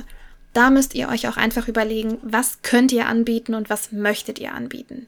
Da 0.54 0.70
müsst 0.70 0.96
ihr 0.96 1.10
euch 1.10 1.28
auch 1.28 1.38
einfach 1.38 1.68
überlegen, 1.68 2.18
was 2.24 2.62
könnt 2.62 2.92
ihr 2.92 3.08
anbieten 3.08 3.56
und 3.56 3.70
was 3.70 3.92
möchtet 3.92 4.40
ihr 4.40 4.54
anbieten. 4.54 5.08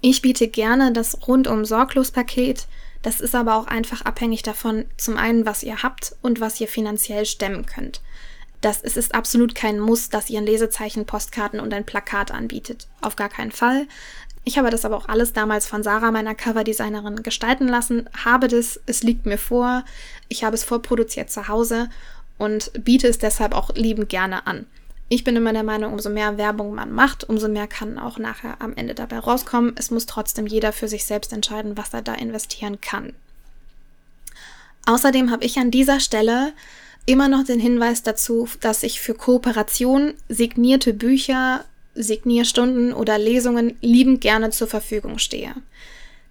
Ich 0.00 0.22
biete 0.22 0.48
gerne 0.48 0.92
das 0.92 1.26
rundum 1.28 1.64
sorglos 1.64 2.10
Paket. 2.10 2.66
Das 3.02 3.20
ist 3.20 3.34
aber 3.34 3.56
auch 3.56 3.66
einfach 3.66 4.02
abhängig 4.02 4.42
davon, 4.42 4.86
zum 4.96 5.16
einen, 5.16 5.44
was 5.46 5.62
ihr 5.62 5.82
habt 5.82 6.16
und 6.22 6.40
was 6.40 6.60
ihr 6.60 6.68
finanziell 6.68 7.26
stemmen 7.26 7.66
könnt. 7.66 8.00
Das, 8.60 8.82
es 8.82 8.96
ist 8.96 9.14
absolut 9.14 9.54
kein 9.54 9.80
Muss, 9.80 10.10
dass 10.10 10.28
ihr 10.28 10.38
ein 10.38 10.46
Lesezeichen, 10.46 11.06
Postkarten 11.06 11.60
und 11.60 11.72
ein 11.72 11.86
Plakat 11.86 12.30
anbietet. 12.30 12.88
Auf 13.00 13.16
gar 13.16 13.30
keinen 13.30 13.52
Fall. 13.52 13.86
Ich 14.44 14.58
habe 14.58 14.70
das 14.70 14.84
aber 14.84 14.96
auch 14.96 15.08
alles 15.08 15.32
damals 15.32 15.66
von 15.66 15.82
Sarah, 15.82 16.10
meiner 16.10 16.34
Coverdesignerin, 16.34 17.22
gestalten 17.22 17.68
lassen, 17.68 18.08
habe 18.24 18.48
das, 18.48 18.80
es 18.86 19.02
liegt 19.02 19.26
mir 19.26 19.38
vor, 19.38 19.84
ich 20.28 20.44
habe 20.44 20.54
es 20.54 20.64
vorproduziert 20.64 21.30
zu 21.30 21.48
Hause 21.48 21.90
und 22.38 22.72
biete 22.84 23.06
es 23.06 23.18
deshalb 23.18 23.54
auch 23.54 23.74
liebend 23.74 24.08
gerne 24.08 24.46
an. 24.46 24.66
Ich 25.12 25.24
bin 25.24 25.36
immer 25.36 25.52
der 25.52 25.64
Meinung, 25.64 25.92
umso 25.92 26.08
mehr 26.08 26.38
Werbung 26.38 26.74
man 26.74 26.92
macht, 26.92 27.28
umso 27.28 27.48
mehr 27.48 27.66
kann 27.66 27.98
auch 27.98 28.18
nachher 28.18 28.62
am 28.62 28.74
Ende 28.74 28.94
dabei 28.94 29.18
rauskommen. 29.18 29.74
Es 29.76 29.90
muss 29.90 30.06
trotzdem 30.06 30.46
jeder 30.46 30.72
für 30.72 30.86
sich 30.86 31.04
selbst 31.04 31.32
entscheiden, 31.32 31.76
was 31.76 31.92
er 31.92 32.00
da 32.00 32.14
investieren 32.14 32.80
kann. 32.80 33.12
Außerdem 34.86 35.32
habe 35.32 35.44
ich 35.44 35.58
an 35.58 35.72
dieser 35.72 35.98
Stelle 35.98 36.52
immer 37.06 37.28
noch 37.28 37.44
den 37.44 37.58
Hinweis 37.58 38.04
dazu, 38.04 38.48
dass 38.60 38.84
ich 38.84 39.00
für 39.00 39.14
Kooperation 39.14 40.14
signierte 40.28 40.94
Bücher, 40.94 41.64
Signierstunden 42.02 42.92
oder 42.92 43.18
Lesungen 43.18 43.76
liebend 43.80 44.20
gerne 44.20 44.50
zur 44.50 44.68
Verfügung 44.68 45.18
stehe. 45.18 45.54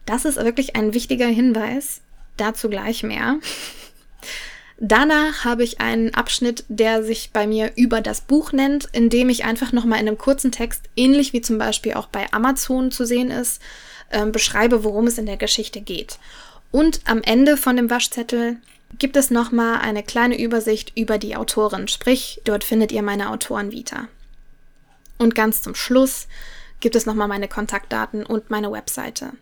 Das 0.05 0.25
ist 0.25 0.38
wirklich 0.38 0.75
ein 0.75 0.93
wichtiger 0.93 1.27
Hinweis, 1.27 2.01
dazu 2.38 2.69
gleich 2.69 3.03
mehr. 3.03 3.38
Danach 4.82 5.43
habe 5.43 5.63
ich 5.63 5.82
einen 5.82 6.13
Abschnitt, 6.13 6.63
der 6.69 7.03
sich 7.03 7.32
bei 7.34 7.45
mir 7.45 7.73
über 7.75 7.99
das 7.99 8.21
Buch 8.21 8.53
nennt, 8.53 8.88
in 8.93 9.10
dem 9.10 9.29
ich 9.29 9.43
einfach 9.43 9.73
nochmal 9.73 9.99
in 9.99 10.08
einem 10.08 10.17
kurzen 10.17 10.53
Text, 10.53 10.84
ähnlich 10.95 11.34
wie 11.34 11.41
zum 11.41 11.58
Beispiel 11.58 11.95
auch 11.95 12.08
bei 12.08 12.32
Amazon 12.32 12.89
zu 12.89 13.05
sehen 13.05 13.29
ist, 13.29 13.62
äh, 14.10 14.25
beschreibe, 14.25 14.86
worum 14.86 15.08
es 15.08 15.17
in 15.17 15.25
der 15.25 15.36
Geschichte 15.36 15.82
geht. 15.82 16.17
Und 16.71 17.01
am 17.05 17.21
Ende 17.23 17.58
von 17.58 17.75
dem 17.75 17.89
Waschzettel 17.89 18.58
gibt 18.97 19.17
es 19.17 19.32
nochmal 19.32 19.79
eine 19.82 20.01
kleine 20.01 20.39
Übersicht 20.39 20.93
über 20.97 21.17
die 21.17 21.36
Autorin, 21.36 21.89
sprich, 21.89 22.41
dort 22.45 22.63
findet 22.63 22.91
ihr 22.93 23.01
meine 23.01 23.32
Autorenvita. 23.32 24.08
Und 25.19 25.36
ganz 25.36 25.62
zum 25.62 25.75
Schluss 25.75 26.27
gibt 26.79 26.95
es 26.95 27.05
nochmal 27.05 27.27
meine 27.27 27.47
Kontaktdaten 27.47 28.25
und 28.25 28.49
meine 28.49 28.71
Webseite. 28.71 29.34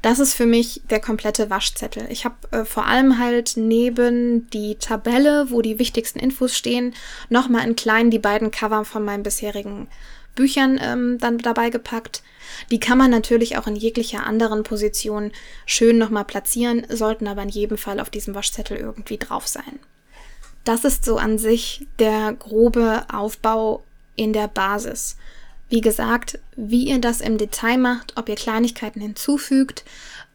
Das 0.00 0.20
ist 0.20 0.34
für 0.34 0.46
mich 0.46 0.82
der 0.88 1.00
komplette 1.00 1.50
Waschzettel. 1.50 2.06
Ich 2.10 2.24
habe 2.24 2.36
äh, 2.52 2.64
vor 2.64 2.86
allem 2.86 3.18
halt 3.18 3.54
neben 3.56 4.48
die 4.50 4.76
Tabelle, 4.76 5.50
wo 5.50 5.62
die 5.62 5.80
wichtigsten 5.80 6.20
Infos 6.20 6.56
stehen, 6.56 6.94
nochmal 7.28 7.66
in 7.66 7.74
klein 7.74 8.10
die 8.10 8.20
beiden 8.20 8.52
Cover 8.52 8.84
von 8.84 9.04
meinen 9.04 9.24
bisherigen 9.24 9.88
Büchern 10.36 10.78
ähm, 10.80 11.18
dann 11.18 11.38
dabei 11.38 11.70
gepackt. 11.70 12.22
Die 12.70 12.78
kann 12.78 12.98
man 12.98 13.10
natürlich 13.10 13.58
auch 13.58 13.66
in 13.66 13.74
jeglicher 13.74 14.24
anderen 14.24 14.62
Position 14.62 15.32
schön 15.64 15.98
nochmal 15.98 16.24
platzieren, 16.24 16.86
sollten 16.88 17.26
aber 17.26 17.42
in 17.42 17.48
jedem 17.48 17.78
Fall 17.78 17.98
auf 17.98 18.10
diesem 18.10 18.36
Waschzettel 18.36 18.76
irgendwie 18.76 19.18
drauf 19.18 19.48
sein. 19.48 19.80
Das 20.62 20.84
ist 20.84 21.04
so 21.04 21.16
an 21.16 21.38
sich 21.38 21.86
der 21.98 22.34
grobe 22.34 23.06
Aufbau 23.12 23.82
in 24.16 24.32
der 24.32 24.48
Basis. 24.48 25.16
Wie 25.68 25.80
gesagt, 25.80 26.38
wie 26.56 26.88
ihr 26.88 27.00
das 27.00 27.20
im 27.20 27.38
Detail 27.38 27.78
macht, 27.78 28.12
ob 28.16 28.28
ihr 28.28 28.36
Kleinigkeiten 28.36 29.00
hinzufügt 29.00 29.84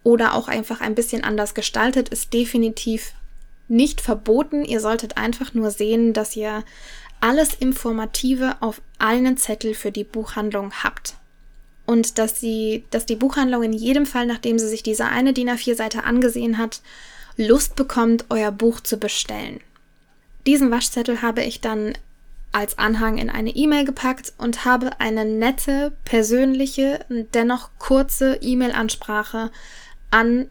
oder 0.03 0.33
auch 0.35 0.47
einfach 0.47 0.81
ein 0.81 0.95
bisschen 0.95 1.23
anders 1.23 1.53
gestaltet, 1.53 2.09
ist 2.09 2.33
definitiv 2.33 3.13
nicht 3.67 4.01
verboten. 4.01 4.65
Ihr 4.65 4.81
solltet 4.81 5.17
einfach 5.17 5.53
nur 5.53 5.71
sehen, 5.71 6.13
dass 6.13 6.35
ihr 6.35 6.63
alles 7.21 7.53
Informative 7.53 8.57
auf 8.59 8.81
einen 8.99 9.37
Zettel 9.37 9.73
für 9.73 9.91
die 9.91 10.03
Buchhandlung 10.03 10.73
habt. 10.83 11.15
Und 11.85 12.17
dass, 12.17 12.39
sie, 12.39 12.83
dass 12.89 13.05
die 13.05 13.15
Buchhandlung 13.15 13.63
in 13.63 13.73
jedem 13.73 14.05
Fall, 14.05 14.25
nachdem 14.25 14.59
sie 14.59 14.67
sich 14.67 14.83
diese 14.83 15.05
eine 15.05 15.33
DIN 15.33 15.49
A4-Seite 15.49 16.03
angesehen 16.03 16.57
hat, 16.57 16.81
Lust 17.37 17.75
bekommt, 17.75 18.25
euer 18.29 18.51
Buch 18.51 18.81
zu 18.81 18.97
bestellen. 18.97 19.61
Diesen 20.45 20.71
Waschzettel 20.71 21.21
habe 21.21 21.43
ich 21.43 21.61
dann 21.61 21.93
als 22.51 22.77
Anhang 22.77 23.17
in 23.17 23.29
eine 23.29 23.51
E-Mail 23.51 23.85
gepackt 23.85 24.33
und 24.37 24.65
habe 24.65 24.99
eine 24.99 25.25
nette, 25.25 25.93
persönliche, 26.03 27.05
dennoch 27.33 27.69
kurze 27.79 28.39
E-Mail-Ansprache 28.41 29.51
an, 30.09 30.49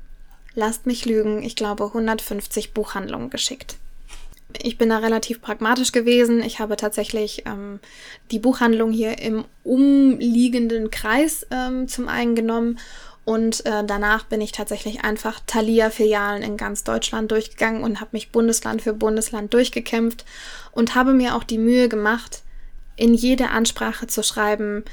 lasst 0.55 0.87
mich 0.87 1.05
lügen, 1.05 1.43
ich 1.43 1.57
glaube 1.57 1.85
150 1.85 2.73
Buchhandlungen 2.73 3.31
geschickt. 3.31 3.77
Ich 4.63 4.79
bin 4.79 4.89
da 4.89 4.99
relativ 4.99 5.41
pragmatisch 5.41 5.93
gewesen. 5.93 6.43
Ich 6.43 6.59
habe 6.59 6.77
tatsächlich 6.77 7.45
ähm, 7.47 7.79
die 8.33 8.41
Buchhandlung 8.41 8.91
hier 8.91 9.21
im 9.21 9.45
umliegenden 9.63 10.91
Kreis 10.91 11.47
ähm, 11.53 11.87
zum 11.87 12.09
einen 12.09 12.35
genommen 12.35 12.79
und 13.25 13.65
äh, 13.67 13.85
danach 13.85 14.25
bin 14.25 14.41
ich 14.41 14.53
tatsächlich 14.53 15.05
einfach 15.05 15.41
Thalia-Filialen 15.47 16.43
in 16.43 16.57
ganz 16.57 16.85
Deutschland 16.85 17.31
durchgegangen 17.31 17.83
und 17.83 18.01
habe 18.01 18.11
mich 18.13 18.33
Bundesland 18.33 18.83
für 18.83 18.95
Bundesland 18.95 19.53
durchgekämpft 19.53 20.25
und 20.73 20.95
habe 20.95 21.13
mir 21.13 21.37
auch 21.37 21.45
die 21.45 21.59
Mühe 21.59 21.89
gemacht, 21.89 22.43
in 22.97 23.15
jede 23.15 23.51
Ansprache 23.51 24.07
zu 24.07 24.23
schreiben, 24.23 24.85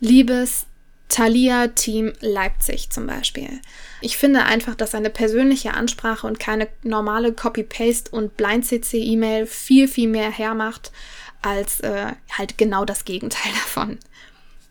liebes 0.00 0.66
Thalia 1.08 1.68
Team 1.68 2.12
Leipzig 2.20 2.90
zum 2.90 3.06
Beispiel. 3.06 3.60
Ich 4.00 4.16
finde 4.16 4.44
einfach, 4.44 4.74
dass 4.74 4.94
eine 4.94 5.10
persönliche 5.10 5.74
Ansprache 5.74 6.26
und 6.26 6.40
keine 6.40 6.68
normale 6.82 7.32
Copy-Paste 7.32 8.10
und 8.10 8.36
Blind-CC-E-Mail 8.36 9.46
viel, 9.46 9.86
viel 9.86 10.08
mehr 10.08 10.30
hermacht 10.30 10.90
als 11.42 11.80
äh, 11.80 12.12
halt 12.30 12.58
genau 12.58 12.84
das 12.84 13.04
Gegenteil 13.04 13.52
davon. 13.64 13.98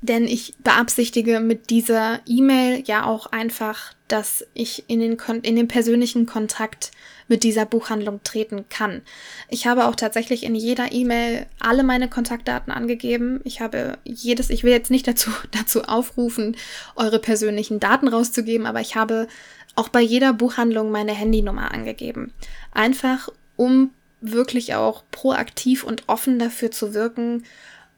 Denn 0.03 0.27
ich 0.27 0.53
beabsichtige 0.57 1.39
mit 1.39 1.69
dieser 1.69 2.19
E-Mail 2.27 2.83
ja 2.85 3.05
auch 3.05 3.27
einfach, 3.27 3.93
dass 4.09 4.45
ich 4.53 4.83
in 4.87 4.99
den, 4.99 5.17
in 5.43 5.55
den 5.55 5.69
persönlichen 5.69 6.25
Kontakt 6.25 6.91
mit 7.29 7.43
dieser 7.43 7.65
Buchhandlung 7.65 8.19
treten 8.21 8.65
kann. 8.67 9.01
Ich 9.47 9.65
habe 9.65 9.85
auch 9.85 9.95
tatsächlich 9.95 10.43
in 10.43 10.55
jeder 10.55 10.91
E-Mail 10.91 11.45
alle 11.57 11.83
meine 11.83 12.09
Kontaktdaten 12.09 12.73
angegeben. 12.73 13.39
Ich 13.45 13.61
habe 13.61 13.97
jedes, 14.03 14.49
ich 14.49 14.65
will 14.65 14.73
jetzt 14.73 14.91
nicht 14.91 15.07
dazu, 15.07 15.31
dazu 15.51 15.83
aufrufen, 15.83 16.57
eure 16.97 17.19
persönlichen 17.19 17.79
Daten 17.79 18.09
rauszugeben, 18.09 18.67
aber 18.67 18.81
ich 18.81 18.97
habe 18.97 19.29
auch 19.75 19.87
bei 19.87 20.01
jeder 20.01 20.33
Buchhandlung 20.33 20.91
meine 20.91 21.13
Handynummer 21.13 21.71
angegeben. 21.71 22.33
Einfach 22.73 23.29
um 23.55 23.91
wirklich 24.19 24.75
auch 24.75 25.03
proaktiv 25.11 25.85
und 25.85 26.03
offen 26.07 26.39
dafür 26.39 26.71
zu 26.71 26.93
wirken, 26.93 27.43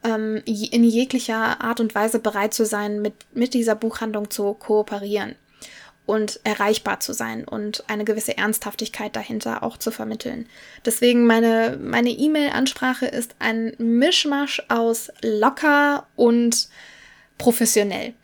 ähm, 0.06 0.42
in 0.46 0.84
jeglicher 0.84 1.60
Art 1.60 1.80
und 1.80 1.94
Weise 1.94 2.18
bereit 2.18 2.54
zu 2.54 2.64
sein, 2.64 3.02
mit, 3.02 3.14
mit 3.34 3.54
dieser 3.54 3.74
Buchhandlung 3.74 4.30
zu 4.30 4.54
kooperieren 4.54 5.34
und 6.06 6.40
erreichbar 6.44 7.00
zu 7.00 7.12
sein 7.12 7.44
und 7.44 7.82
eine 7.88 8.04
gewisse 8.04 8.38
Ernsthaftigkeit 8.38 9.16
dahinter 9.16 9.64
auch 9.64 9.76
zu 9.76 9.90
vermitteln. 9.90 10.48
Deswegen 10.84 11.26
meine 11.26 11.78
meine 11.82 12.10
E-Mail-Ansprache 12.10 13.06
ist 13.06 13.34
ein 13.40 13.74
Mischmasch 13.78 14.62
aus 14.68 15.10
locker 15.22 16.06
und 16.14 16.68
professionell. 17.38 18.14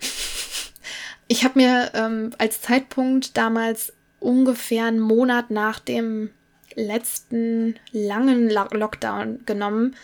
Ich 1.28 1.44
habe 1.44 1.58
mir 1.58 1.90
ähm, 1.94 2.30
als 2.38 2.60
Zeitpunkt 2.60 3.36
damals 3.36 3.92
ungefähr 4.20 4.84
einen 4.84 5.00
Monat 5.00 5.50
nach 5.50 5.80
dem 5.80 6.30
letzten 6.74 7.76
langen 7.90 8.50
Lockdown 8.50 9.40
genommen 9.46 9.96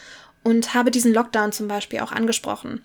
und 0.49 0.73
habe 0.73 0.91
diesen 0.91 1.13
Lockdown 1.13 1.53
zum 1.53 1.69
Beispiel 1.69 2.01
auch 2.01 2.11
angesprochen 2.11 2.81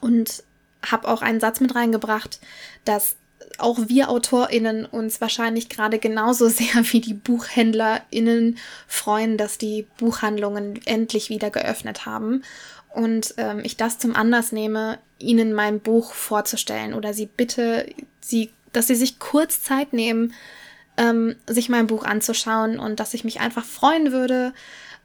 und 0.00 0.42
habe 0.82 1.06
auch 1.06 1.20
einen 1.20 1.38
Satz 1.38 1.60
mit 1.60 1.74
reingebracht, 1.74 2.40
dass 2.86 3.16
auch 3.58 3.78
wir 3.88 4.08
AutorInnen 4.08 4.86
uns 4.86 5.20
wahrscheinlich 5.20 5.68
gerade 5.68 5.98
genauso 5.98 6.48
sehr 6.48 6.82
wie 6.90 7.02
die 7.02 7.12
BuchhändlerInnen 7.12 8.56
freuen, 8.86 9.36
dass 9.36 9.58
die 9.58 9.86
Buchhandlungen 9.98 10.80
endlich 10.86 11.28
wieder 11.28 11.50
geöffnet 11.50 12.06
haben. 12.06 12.42
Und 12.88 13.34
ähm, 13.36 13.60
ich 13.64 13.76
das 13.76 13.98
zum 13.98 14.16
Anlass 14.16 14.50
nehme, 14.50 14.98
Ihnen 15.18 15.52
mein 15.52 15.80
Buch 15.80 16.14
vorzustellen 16.14 16.94
oder 16.94 17.12
Sie 17.12 17.26
bitte, 17.26 17.84
Sie, 18.22 18.50
dass 18.72 18.86
Sie 18.86 18.94
sich 18.94 19.18
kurz 19.18 19.62
Zeit 19.62 19.92
nehmen, 19.92 20.32
ähm, 20.96 21.36
sich 21.46 21.68
mein 21.68 21.86
Buch 21.86 22.04
anzuschauen 22.04 22.78
und 22.78 22.98
dass 22.98 23.12
ich 23.12 23.24
mich 23.24 23.40
einfach 23.40 23.66
freuen 23.66 24.10
würde, 24.10 24.54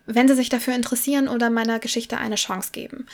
wenn 0.05 0.27
sie 0.27 0.35
sich 0.35 0.49
dafür 0.49 0.75
interessieren 0.75 1.27
oder 1.27 1.49
meiner 1.49 1.79
Geschichte 1.79 2.17
eine 2.17 2.35
Chance 2.35 2.69
geben. 2.71 3.05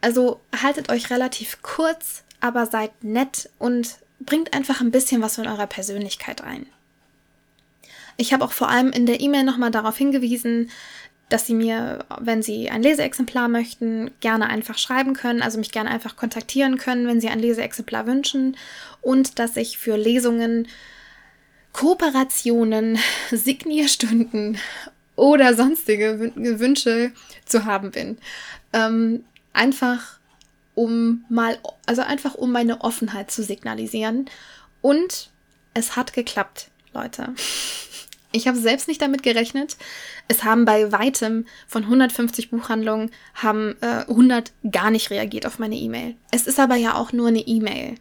Also 0.00 0.40
haltet 0.62 0.90
euch 0.90 1.10
relativ 1.10 1.62
kurz, 1.62 2.22
aber 2.40 2.66
seid 2.66 3.02
nett 3.02 3.50
und 3.58 3.96
bringt 4.20 4.54
einfach 4.54 4.80
ein 4.80 4.90
bisschen 4.90 5.22
was 5.22 5.36
von 5.36 5.46
eurer 5.46 5.66
Persönlichkeit 5.66 6.42
ein. 6.42 6.66
Ich 8.16 8.32
habe 8.32 8.44
auch 8.44 8.52
vor 8.52 8.68
allem 8.70 8.90
in 8.92 9.06
der 9.06 9.20
E-Mail 9.20 9.44
nochmal 9.44 9.70
darauf 9.70 9.96
hingewiesen, 9.96 10.70
dass 11.28 11.46
Sie 11.46 11.54
mir, 11.54 12.04
wenn 12.20 12.42
Sie 12.42 12.70
ein 12.70 12.82
Leseexemplar 12.82 13.48
möchten, 13.48 14.12
gerne 14.20 14.46
einfach 14.46 14.78
schreiben 14.78 15.12
können, 15.12 15.42
also 15.42 15.58
mich 15.58 15.72
gerne 15.72 15.90
einfach 15.90 16.16
kontaktieren 16.16 16.78
können, 16.78 17.06
wenn 17.08 17.20
Sie 17.20 17.28
ein 17.28 17.40
Leseexemplar 17.40 18.06
wünschen 18.06 18.56
und 19.02 19.38
dass 19.38 19.56
ich 19.56 19.76
für 19.76 19.96
Lesungen, 19.96 20.68
Kooperationen, 21.72 22.98
Signierstunden 23.30 24.58
oder 25.16 25.54
sonstige 25.54 26.32
Wünsche 26.36 27.12
zu 27.44 27.64
haben 27.64 27.90
bin. 27.90 28.18
Ähm, 28.72 29.24
einfach 29.52 30.18
um 30.74 31.24
mal, 31.28 31.58
also 31.86 32.02
einfach 32.02 32.34
um 32.34 32.52
meine 32.52 32.82
Offenheit 32.82 33.30
zu 33.30 33.42
signalisieren. 33.42 34.26
Und 34.82 35.30
es 35.74 35.96
hat 35.96 36.12
geklappt, 36.12 36.70
Leute. 36.92 37.34
Ich 38.32 38.46
habe 38.46 38.58
selbst 38.58 38.86
nicht 38.86 39.00
damit 39.00 39.22
gerechnet. 39.22 39.76
Es 40.28 40.44
haben 40.44 40.66
bei 40.66 40.92
weitem 40.92 41.46
von 41.66 41.84
150 41.84 42.50
Buchhandlungen 42.50 43.10
haben 43.34 43.76
äh, 43.80 44.04
100 44.08 44.52
gar 44.70 44.90
nicht 44.90 45.10
reagiert 45.10 45.46
auf 45.46 45.58
meine 45.58 45.76
E-Mail. 45.76 46.16
Es 46.30 46.46
ist 46.46 46.60
aber 46.60 46.76
ja 46.76 46.94
auch 46.94 47.12
nur 47.12 47.28
eine 47.28 47.40
E-Mail. 47.40 47.94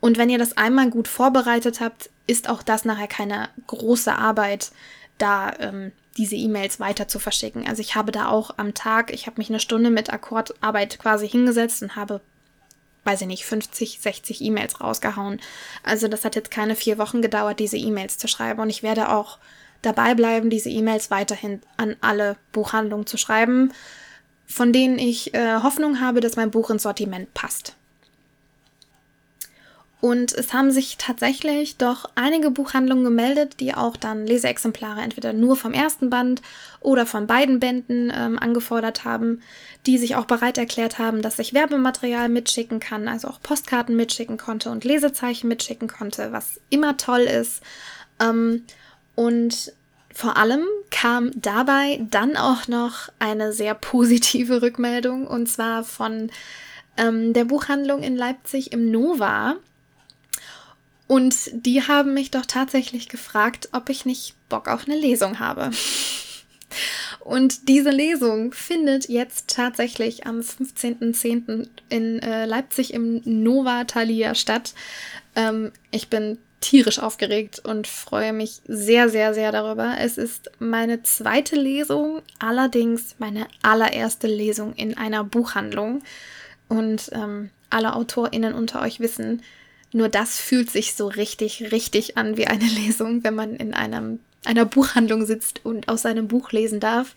Und 0.00 0.18
wenn 0.18 0.30
ihr 0.30 0.38
das 0.38 0.56
einmal 0.56 0.90
gut 0.90 1.08
vorbereitet 1.08 1.80
habt, 1.80 2.10
ist 2.26 2.48
auch 2.48 2.62
das 2.62 2.84
nachher 2.84 3.08
keine 3.08 3.48
große 3.66 4.14
Arbeit, 4.14 4.70
da 5.18 5.52
ähm, 5.58 5.92
diese 6.16 6.36
E-Mails 6.36 6.80
weiter 6.80 7.08
zu 7.08 7.18
verschicken. 7.18 7.66
Also 7.66 7.80
ich 7.80 7.94
habe 7.94 8.12
da 8.12 8.28
auch 8.28 8.52
am 8.56 8.74
Tag, 8.74 9.12
ich 9.12 9.26
habe 9.26 9.38
mich 9.38 9.48
eine 9.48 9.60
Stunde 9.60 9.90
mit 9.90 10.12
Akkordarbeit 10.12 10.98
quasi 10.98 11.28
hingesetzt 11.28 11.82
und 11.82 11.96
habe, 11.96 12.20
weiß 13.04 13.22
ich 13.22 13.26
nicht, 13.26 13.44
50, 13.44 14.00
60 14.00 14.40
E-Mails 14.40 14.80
rausgehauen. 14.80 15.40
Also 15.82 16.08
das 16.08 16.24
hat 16.24 16.36
jetzt 16.36 16.50
keine 16.50 16.76
vier 16.76 16.98
Wochen 16.98 17.20
gedauert, 17.20 17.58
diese 17.58 17.76
E-Mails 17.76 18.18
zu 18.18 18.28
schreiben. 18.28 18.60
Und 18.60 18.70
ich 18.70 18.82
werde 18.82 19.10
auch 19.10 19.38
dabei 19.82 20.14
bleiben, 20.14 20.50
diese 20.50 20.70
E-Mails 20.70 21.10
weiterhin 21.10 21.60
an 21.76 21.96
alle 22.00 22.36
Buchhandlungen 22.52 23.06
zu 23.06 23.16
schreiben, 23.16 23.72
von 24.46 24.72
denen 24.72 24.98
ich 24.98 25.34
äh, 25.34 25.62
Hoffnung 25.62 26.00
habe, 26.00 26.20
dass 26.20 26.36
mein 26.36 26.50
Buch 26.50 26.70
ins 26.70 26.84
Sortiment 26.84 27.32
passt. 27.34 27.74
Und 30.04 30.34
es 30.34 30.52
haben 30.52 30.70
sich 30.70 30.98
tatsächlich 30.98 31.78
doch 31.78 32.10
einige 32.14 32.50
Buchhandlungen 32.50 33.04
gemeldet, 33.04 33.58
die 33.58 33.72
auch 33.72 33.96
dann 33.96 34.26
Leseexemplare 34.26 35.00
entweder 35.00 35.32
nur 35.32 35.56
vom 35.56 35.72
ersten 35.72 36.10
Band 36.10 36.42
oder 36.80 37.06
von 37.06 37.26
beiden 37.26 37.58
Bänden 37.58 38.12
ähm, 38.14 38.38
angefordert 38.38 39.06
haben, 39.06 39.40
die 39.86 39.96
sich 39.96 40.14
auch 40.14 40.26
bereit 40.26 40.58
erklärt 40.58 40.98
haben, 40.98 41.22
dass 41.22 41.38
ich 41.38 41.54
Werbematerial 41.54 42.28
mitschicken 42.28 42.80
kann, 42.80 43.08
also 43.08 43.28
auch 43.28 43.40
Postkarten 43.40 43.96
mitschicken 43.96 44.36
konnte 44.36 44.68
und 44.68 44.84
Lesezeichen 44.84 45.48
mitschicken 45.48 45.88
konnte, 45.88 46.32
was 46.32 46.60
immer 46.68 46.98
toll 46.98 47.22
ist. 47.22 47.62
Ähm, 48.20 48.66
und 49.14 49.72
vor 50.12 50.36
allem 50.36 50.66
kam 50.90 51.30
dabei 51.34 52.06
dann 52.10 52.36
auch 52.36 52.68
noch 52.68 53.08
eine 53.20 53.54
sehr 53.54 53.72
positive 53.74 54.60
Rückmeldung 54.60 55.26
und 55.26 55.48
zwar 55.48 55.82
von 55.82 56.30
ähm, 56.98 57.32
der 57.32 57.46
Buchhandlung 57.46 58.02
in 58.02 58.16
Leipzig 58.16 58.70
im 58.70 58.90
Nova 58.90 59.56
und 61.06 61.36
die 61.52 61.82
haben 61.82 62.14
mich 62.14 62.30
doch 62.30 62.46
tatsächlich 62.46 63.08
gefragt, 63.08 63.68
ob 63.72 63.88
ich 63.90 64.06
nicht 64.06 64.34
Bock 64.48 64.68
auf 64.68 64.86
eine 64.86 64.96
Lesung 64.96 65.38
habe. 65.38 65.70
Und 67.20 67.68
diese 67.68 67.90
Lesung 67.90 68.52
findet 68.52 69.08
jetzt 69.08 69.48
tatsächlich 69.48 70.26
am 70.26 70.40
15.10. 70.40 71.68
in 71.88 72.18
äh, 72.20 72.46
Leipzig 72.46 72.92
im 72.92 73.22
Nova 73.24 73.84
Thalia 73.84 74.34
statt. 74.34 74.74
Ähm, 75.36 75.72
ich 75.90 76.08
bin 76.08 76.38
tierisch 76.60 76.98
aufgeregt 76.98 77.60
und 77.60 77.86
freue 77.86 78.32
mich 78.32 78.62
sehr, 78.66 79.08
sehr, 79.08 79.34
sehr 79.34 79.52
darüber. 79.52 79.96
Es 79.98 80.16
ist 80.16 80.50
meine 80.58 81.02
zweite 81.02 81.56
Lesung, 81.56 82.22
allerdings 82.38 83.16
meine 83.18 83.46
allererste 83.62 84.26
Lesung 84.26 84.72
in 84.74 84.96
einer 84.96 85.24
Buchhandlung. 85.24 86.02
Und 86.68 87.10
ähm, 87.12 87.50
alle 87.68 87.94
AutorInnen 87.94 88.54
unter 88.54 88.80
euch 88.80 89.00
wissen, 89.00 89.42
nur 89.94 90.08
das 90.08 90.38
fühlt 90.38 90.70
sich 90.70 90.94
so 90.94 91.06
richtig, 91.06 91.70
richtig 91.72 92.18
an 92.18 92.36
wie 92.36 92.46
eine 92.46 92.64
Lesung, 92.84 93.22
wenn 93.24 93.34
man 93.34 93.54
in 93.54 93.72
einem, 93.74 94.18
einer 94.44 94.64
Buchhandlung 94.64 95.24
sitzt 95.24 95.64
und 95.64 95.88
aus 95.88 96.02
seinem 96.02 96.28
Buch 96.28 96.50
lesen 96.52 96.80
darf. 96.80 97.14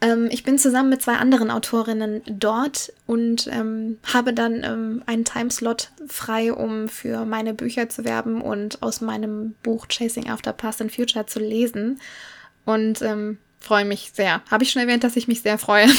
Ähm, 0.00 0.28
ich 0.30 0.42
bin 0.42 0.58
zusammen 0.58 0.90
mit 0.90 1.00
zwei 1.00 1.14
anderen 1.14 1.50
Autorinnen 1.50 2.22
dort 2.26 2.92
und 3.06 3.48
ähm, 3.52 3.98
habe 4.12 4.34
dann 4.34 4.64
ähm, 4.64 5.02
einen 5.06 5.24
Timeslot 5.24 5.90
frei, 6.08 6.52
um 6.52 6.88
für 6.88 7.24
meine 7.24 7.54
Bücher 7.54 7.88
zu 7.88 8.04
werben 8.04 8.42
und 8.42 8.82
aus 8.82 9.00
meinem 9.00 9.54
Buch 9.62 9.86
Chasing 9.86 10.28
After 10.28 10.52
Past 10.52 10.82
and 10.82 10.92
Future 10.92 11.26
zu 11.26 11.38
lesen. 11.38 12.00
Und 12.64 13.00
ähm, 13.00 13.38
freue 13.60 13.84
mich 13.84 14.10
sehr. 14.12 14.42
Habe 14.50 14.64
ich 14.64 14.70
schon 14.70 14.82
erwähnt, 14.82 15.04
dass 15.04 15.16
ich 15.16 15.28
mich 15.28 15.42
sehr 15.42 15.56
freue. 15.56 15.86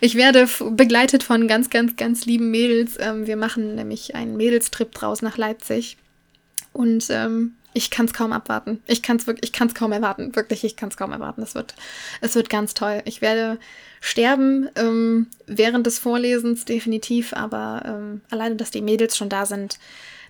Ich 0.00 0.14
werde 0.14 0.48
begleitet 0.70 1.22
von 1.22 1.48
ganz, 1.48 1.70
ganz, 1.70 1.96
ganz 1.96 2.24
lieben 2.26 2.50
Mädels. 2.50 2.96
Ähm, 2.98 3.26
wir 3.26 3.36
machen 3.36 3.74
nämlich 3.74 4.14
einen 4.14 4.36
Mädelstrip 4.36 4.92
draus 4.92 5.22
nach 5.22 5.36
Leipzig. 5.36 5.96
Und 6.72 7.06
ähm, 7.10 7.54
ich 7.74 7.90
kann 7.90 8.06
es 8.06 8.12
kaum 8.12 8.32
abwarten. 8.32 8.82
Ich 8.86 9.02
kann 9.02 9.16
es 9.16 9.26
wirklich, 9.26 9.50
ich 9.50 9.52
kann 9.52 9.68
es 9.68 9.74
kaum 9.74 9.92
erwarten. 9.92 10.34
Wirklich, 10.34 10.64
ich 10.64 10.76
kann 10.76 10.88
es 10.88 10.96
kaum 10.96 11.12
erwarten. 11.12 11.42
Es 11.42 11.54
wird, 11.54 11.74
es 12.20 12.34
wird 12.34 12.50
ganz 12.50 12.74
toll. 12.74 13.02
Ich 13.04 13.20
werde 13.20 13.58
sterben 14.00 14.68
ähm, 14.76 15.26
während 15.46 15.86
des 15.86 15.98
Vorlesens 15.98 16.64
definitiv, 16.64 17.32
aber 17.32 17.82
ähm, 17.84 18.20
alleine, 18.30 18.56
dass 18.56 18.70
die 18.70 18.82
Mädels 18.82 19.16
schon 19.16 19.28
da 19.28 19.46
sind, 19.46 19.78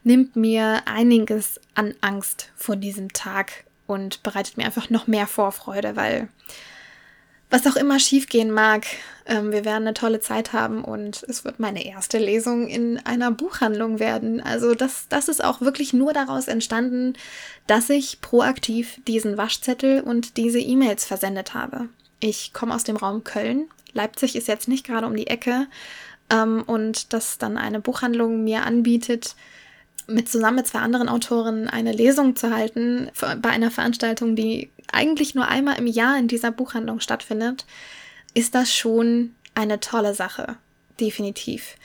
nimmt 0.05 0.37
mir 0.37 0.83
einiges 0.87 1.61
an 1.75 1.95
Angst 2.01 2.51
vor 2.57 2.77
diesem 2.77 3.13
Tag 3.13 3.65
und 3.87 4.23
bereitet 4.23 4.57
mir 4.57 4.65
einfach 4.65 4.91
noch 4.91 5.07
mehr 5.07 5.27
Vorfreude, 5.27 5.97
weil 5.97 6.29
was 7.51 7.67
auch 7.67 7.77
immer 7.77 7.99
schiefgehen 7.99 8.51
mag, 8.51 8.87
ähm, 9.27 9.53
wir 9.53 9.65
werden 9.65 9.87
eine 9.87 9.95
tolle 9.95 10.21
Zeit 10.21 10.53
haben 10.53 10.83
und 10.83 11.23
es 11.29 11.45
wird 11.45 11.61
meine 11.61 11.85
erste 11.85 12.19
Lesung 12.19 12.67
in 12.67 12.99
einer 13.05 13.31
Buchhandlung 13.31 13.99
werden. 13.99 14.41
Also 14.41 14.75
das, 14.75 15.07
das 15.09 15.29
ist 15.29 15.45
auch 15.45 15.61
wirklich 15.61 15.93
nur 15.93 16.13
daraus 16.13 16.49
entstanden, 16.49 17.15
dass 17.67 17.91
ich 17.91 18.21
proaktiv 18.21 19.01
diesen 19.07 19.37
Waschzettel 19.37 20.01
und 20.01 20.37
diese 20.37 20.59
E-Mails 20.59 21.05
versendet 21.05 21.55
habe. 21.55 21.89
Ich 22.21 22.53
komme 22.53 22.75
aus 22.75 22.85
dem 22.85 22.97
Raum 22.97 23.23
Köln. 23.25 23.69
Leipzig 23.93 24.35
ist 24.35 24.49
jetzt 24.49 24.69
nicht 24.69 24.87
gerade 24.87 25.07
um 25.07 25.15
die 25.15 25.29
Ecke. 25.29 25.67
Ähm, 26.31 26.63
und 26.67 27.13
dass 27.13 27.39
dann 27.39 27.57
eine 27.57 27.81
Buchhandlung 27.81 28.45
mir 28.45 28.65
anbietet, 28.65 29.37
mit 30.07 30.29
zusammen 30.29 30.57
mit 30.57 30.67
zwei 30.67 30.79
anderen 30.79 31.09
Autorinnen 31.09 31.69
eine 31.69 31.93
Lesung 31.93 32.35
zu 32.35 32.51
halten 32.55 33.11
bei 33.43 33.51
einer 33.51 33.71
Veranstaltung, 33.71 34.37
die 34.37 34.71
eigentlich 34.93 35.35
nur 35.35 35.49
einmal 35.49 35.79
im 35.79 35.87
Jahr 35.87 36.19
in 36.19 36.29
dieser 36.29 36.51
Buchhandlung 36.51 37.01
stattfindet, 37.01 37.67
ist 38.35 38.55
das 38.55 38.73
schon 38.73 39.35
eine 39.55 39.81
tolle 39.81 40.15
Sache. 40.15 40.57
Definitiv. 41.01 41.77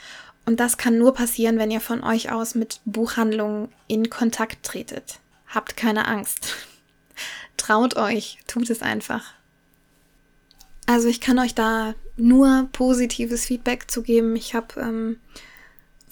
Und 0.45 0.59
das 0.59 0.77
kann 0.77 0.97
nur 0.97 1.13
passieren, 1.13 1.57
wenn 1.57 1.71
ihr 1.71 1.81
von 1.81 2.03
euch 2.03 2.31
aus 2.31 2.55
mit 2.55 2.81
Buchhandlungen 2.85 3.69
in 3.87 4.09
Kontakt 4.09 4.63
tretet. 4.63 5.19
Habt 5.47 5.77
keine 5.77 6.07
Angst. 6.07 6.55
Traut 7.57 7.95
euch, 7.95 8.39
tut 8.47 8.69
es 8.69 8.81
einfach. 8.81 9.33
Also 10.85 11.07
ich 11.07 11.21
kann 11.21 11.39
euch 11.39 11.55
da 11.55 11.95
nur 12.17 12.67
positives 12.73 13.45
Feedback 13.45 13.89
zu 13.89 14.03
geben. 14.03 14.35
Ich 14.35 14.53
habe 14.53 14.81
ähm, 14.81 15.19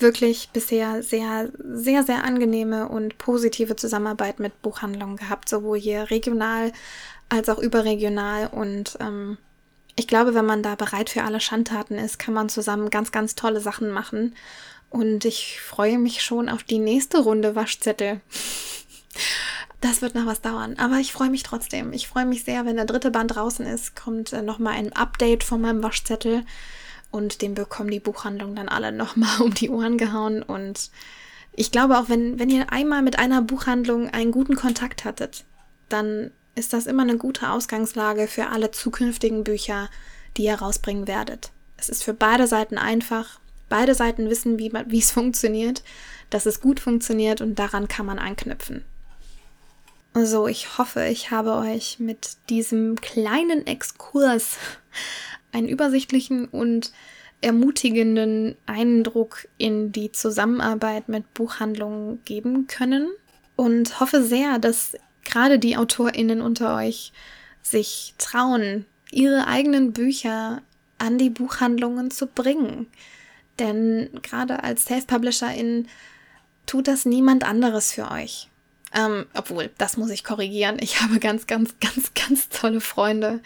wirklich 0.02 0.50
bisher 0.52 1.04
sehr, 1.04 1.52
sehr, 1.58 2.04
sehr 2.04 2.24
angenehme 2.24 2.88
und 2.88 3.18
positive 3.18 3.76
Zusammenarbeit 3.76 4.40
mit 4.40 4.62
Buchhandlungen 4.62 5.18
gehabt, 5.18 5.50
sowohl 5.50 5.80
hier 5.80 6.10
regional 6.10 6.72
als 7.30 7.50
auch 7.50 7.60
überregional. 7.60 8.48
Und 8.48 8.98
ähm, 9.00 9.38
ich 9.96 10.08
glaube, 10.08 10.34
wenn 10.34 10.46
man 10.46 10.64
da 10.64 10.76
bereit 10.76 11.10
für 11.10 11.24
alle 11.24 11.40
Schandtaten 11.40 11.98
ist, 11.98 12.20
kann 12.20 12.34
man 12.34 12.50
zusammen 12.50 12.90
ganz, 12.90 13.12
ganz 13.12 13.36
tolle 13.36 13.62
Sachen 13.62 13.92
machen. 13.92 14.36
Und 14.90 15.26
ich 15.26 15.62
freue 15.62 15.98
mich 15.98 16.22
schon 16.22 16.50
auf 16.50 16.64
die 16.64 16.80
nächste 16.80 17.20
Runde 17.20 17.56
Waschzettel. 17.56 18.20
Das 19.80 20.02
wird 20.04 20.14
noch 20.14 20.28
was 20.28 20.42
dauern, 20.42 20.76
aber 20.78 20.98
ich 20.98 21.12
freue 21.12 21.32
mich 21.32 21.42
trotzdem. 21.42 21.92
Ich 21.92 22.08
freue 22.08 22.26
mich 22.26 22.44
sehr, 22.44 22.66
wenn 22.66 22.76
der 22.76 22.86
dritte 22.86 23.10
Band 23.10 23.36
draußen 23.36 23.66
ist, 23.66 23.96
kommt 23.96 24.32
äh, 24.32 24.44
nochmal 24.44 24.74
ein 24.74 24.94
Update 24.94 25.44
von 25.44 25.60
meinem 25.60 25.82
Waschzettel 25.82 26.46
und 27.12 27.42
den 27.42 27.54
bekommen 27.54 27.92
die 27.92 28.00
Buchhandlungen 28.00 28.56
dann 28.56 28.70
alle 28.70 28.92
nochmal 28.92 29.42
um 29.42 29.54
die 29.54 29.70
Ohren 29.70 29.98
gehauen. 29.98 30.42
Und 30.42 30.90
ich 31.54 31.72
glaube 31.72 32.00
auch, 32.00 32.10
wenn, 32.10 32.40
wenn 32.40 32.50
ihr 32.50 32.72
einmal 32.72 33.02
mit 33.02 33.20
einer 33.20 33.42
Buchhandlung 33.42 34.10
einen 34.10 34.32
guten 34.32 34.56
Kontakt 34.56 35.06
hattet, 35.06 35.44
dann 35.90 36.32
ist 36.56 36.74
das 36.74 36.88
immer 36.88 37.04
eine 37.04 37.18
gute 37.18 37.50
Ausgangslage 37.50 38.28
für 38.28 38.48
alle 38.48 38.72
zukünftigen 38.72 39.44
Bücher, 39.44 39.90
die 40.38 40.44
ihr 40.44 40.56
rausbringen 40.56 41.08
werdet. 41.08 41.52
Es 41.78 41.90
ist 41.90 42.04
für 42.04 42.14
beide 42.14 42.48
Seiten 42.48 42.78
einfach. 42.78 43.40
Beide 43.70 43.96
Seiten 43.96 44.30
wissen, 44.30 44.60
wie 44.60 44.72
es 45.00 45.12
funktioniert, 45.12 45.84
dass 46.30 46.46
es 46.46 46.62
gut 46.62 46.80
funktioniert 46.80 47.42
und 47.42 47.56
daran 47.60 47.88
kann 47.88 48.06
man 48.06 48.20
anknüpfen. 48.20 48.84
So, 50.14 50.48
ich 50.48 50.78
hoffe, 50.78 51.06
ich 51.06 51.32
habe 51.32 51.54
euch 51.54 52.00
mit 52.00 52.36
diesem 52.50 53.00
kleinen 53.00 53.66
Exkurs 53.66 54.58
einen 55.52 55.68
übersichtlichen 55.68 56.46
und 56.46 56.92
ermutigenden 57.42 58.56
Eindruck 58.66 59.48
in 59.58 59.92
die 59.92 60.12
Zusammenarbeit 60.12 61.10
mit 61.10 61.34
Buchhandlungen 61.34 62.24
geben 62.24 62.68
können 62.68 63.10
und 63.56 64.00
hoffe 64.00 64.24
sehr, 64.24 64.60
dass 64.60 64.96
gerade 65.24 65.60
die 65.60 65.78
Autorinnen 65.78 66.42
unter 66.42 66.76
euch 66.76 67.12
sich 67.64 68.14
trauen, 68.18 68.86
ihre 69.12 69.48
eigenen 69.48 69.92
Bücher 69.92 70.62
an 70.98 71.18
die 71.18 71.30
Buchhandlungen 71.30 72.12
zu 72.12 72.28
bringen. 72.28 72.88
Denn 73.60 74.10
gerade 74.22 74.64
als 74.64 74.86
Self-Publisherin 74.86 75.88
tut 76.66 76.88
das 76.88 77.06
niemand 77.06 77.44
anderes 77.44 77.92
für 77.92 78.10
euch. 78.12 78.48
Ähm, 78.94 79.26
obwohl, 79.34 79.70
das 79.78 79.98
muss 79.98 80.10
ich 80.10 80.24
korrigieren. 80.24 80.78
Ich 80.80 81.02
habe 81.02 81.20
ganz, 81.20 81.48
ganz, 81.48 81.76
ganz, 81.80 82.14
ganz 82.14 82.50
tolle 82.50 82.82
Freunde, 82.82 83.42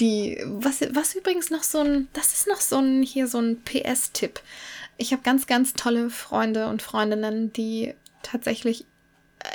die, 0.00 0.42
was, 0.44 0.80
was 0.92 1.14
übrigens 1.14 1.50
noch 1.50 1.62
so 1.62 1.78
ein, 1.78 2.08
das 2.12 2.32
ist 2.32 2.48
noch 2.48 2.60
so 2.60 2.78
ein, 2.78 3.02
hier 3.02 3.28
so 3.28 3.38
ein 3.38 3.62
PS-Tipp. 3.62 4.40
Ich 4.96 5.12
habe 5.12 5.22
ganz, 5.22 5.46
ganz 5.46 5.74
tolle 5.74 6.10
Freunde 6.10 6.68
und 6.68 6.82
Freundinnen, 6.82 7.52
die 7.52 7.94
tatsächlich 8.22 8.86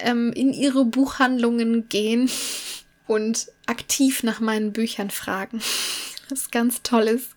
ähm, 0.02 0.32
in 0.34 0.54
ihre 0.54 0.86
Buchhandlungen 0.86 1.89
gehen 1.89 2.30
und 3.08 3.52
aktiv 3.65 4.23
nach 4.23 4.39
meinen 4.39 4.71
Büchern 4.73 5.10
fragen. 5.10 5.62
Was 6.30 6.52
ganz 6.52 6.84
toll 6.84 7.04
ist. 7.04 7.32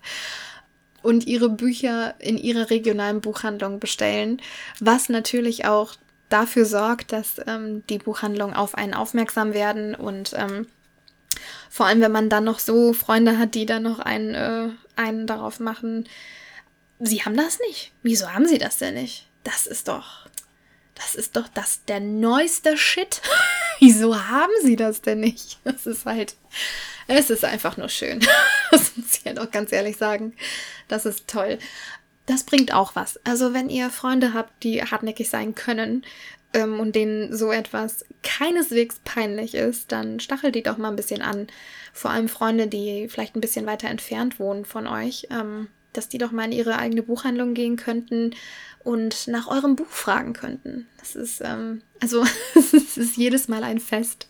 Und 1.02 1.26
ihre 1.26 1.48
Bücher 1.48 2.14
in 2.20 2.38
ihrer 2.38 2.70
regionalen 2.70 3.20
Buchhandlung 3.20 3.80
bestellen, 3.80 4.40
was 4.78 5.08
natürlich 5.08 5.64
auch 5.64 5.96
dafür 6.28 6.64
sorgt, 6.64 7.10
dass 7.10 7.40
ähm, 7.44 7.82
die 7.88 7.98
Buchhandlungen 7.98 8.54
auf 8.54 8.76
einen 8.76 8.94
aufmerksam 8.94 9.52
werden 9.52 9.96
und 9.96 10.32
ähm, 10.36 10.68
vor 11.70 11.86
allem, 11.86 12.00
wenn 12.00 12.12
man 12.12 12.28
dann 12.28 12.44
noch 12.44 12.58
so 12.58 12.92
Freunde 12.92 13.38
hat, 13.38 13.54
die 13.54 13.66
dann 13.66 13.82
noch 13.82 13.98
einen, 13.98 14.34
äh, 14.34 14.68
einen 14.96 15.26
darauf 15.26 15.60
machen, 15.60 16.08
sie 16.98 17.24
haben 17.24 17.36
das 17.36 17.58
nicht. 17.68 17.92
Wieso 18.02 18.32
haben 18.32 18.46
sie 18.46 18.58
das 18.58 18.78
denn 18.78 18.94
nicht? 18.94 19.28
Das 19.44 19.66
ist 19.66 19.88
doch, 19.88 20.26
das 20.94 21.14
ist 21.14 21.36
doch 21.36 21.48
das 21.48 21.84
der 21.84 22.00
neueste 22.00 22.76
Shit. 22.76 23.20
Wieso 23.80 24.28
haben 24.28 24.52
sie 24.62 24.76
das 24.76 25.02
denn 25.02 25.20
nicht? 25.20 25.58
Das 25.64 25.86
ist 25.86 26.06
halt, 26.06 26.36
es 27.08 27.30
ist 27.30 27.44
einfach 27.44 27.76
nur 27.76 27.88
schön. 27.88 28.20
Das 28.70 28.96
muss 28.96 29.18
ich 29.18 29.24
halt 29.26 29.38
auch 29.38 29.50
ganz 29.50 29.72
ehrlich 29.72 29.96
sagen. 29.96 30.34
Das 30.88 31.04
ist 31.04 31.28
toll. 31.28 31.58
Das 32.26 32.44
bringt 32.44 32.72
auch 32.72 32.94
was. 32.94 33.18
Also 33.24 33.52
wenn 33.52 33.68
ihr 33.68 33.90
Freunde 33.90 34.32
habt, 34.32 34.62
die 34.62 34.82
hartnäckig 34.82 35.28
sein 35.28 35.54
können, 35.54 36.04
ähm, 36.54 36.80
und 36.80 36.94
denen 36.94 37.36
so 37.36 37.50
etwas 37.50 38.04
keineswegs 38.22 39.00
peinlich 39.04 39.54
ist, 39.54 39.92
dann 39.92 40.20
stachelt 40.20 40.54
die 40.54 40.62
doch 40.62 40.78
mal 40.78 40.88
ein 40.88 40.96
bisschen 40.96 41.22
an. 41.22 41.46
Vor 41.92 42.10
allem 42.10 42.28
Freunde, 42.28 42.66
die 42.66 43.08
vielleicht 43.08 43.36
ein 43.36 43.40
bisschen 43.40 43.66
weiter 43.66 43.88
entfernt 43.88 44.38
wohnen 44.38 44.64
von 44.64 44.86
euch, 44.86 45.26
ähm, 45.30 45.68
dass 45.92 46.08
die 46.08 46.18
doch 46.18 46.32
mal 46.32 46.44
in 46.44 46.52
ihre 46.52 46.78
eigene 46.78 47.02
Buchhandlung 47.02 47.54
gehen 47.54 47.76
könnten 47.76 48.34
und 48.84 49.28
nach 49.28 49.48
eurem 49.48 49.76
Buch 49.76 49.88
fragen 49.88 50.32
könnten. 50.32 50.86
Das 50.98 51.14
ist, 51.14 51.40
ähm, 51.42 51.82
also, 52.00 52.24
es 52.54 52.96
ist 52.96 53.16
jedes 53.16 53.48
Mal 53.48 53.64
ein 53.64 53.78
Fest. 53.78 54.28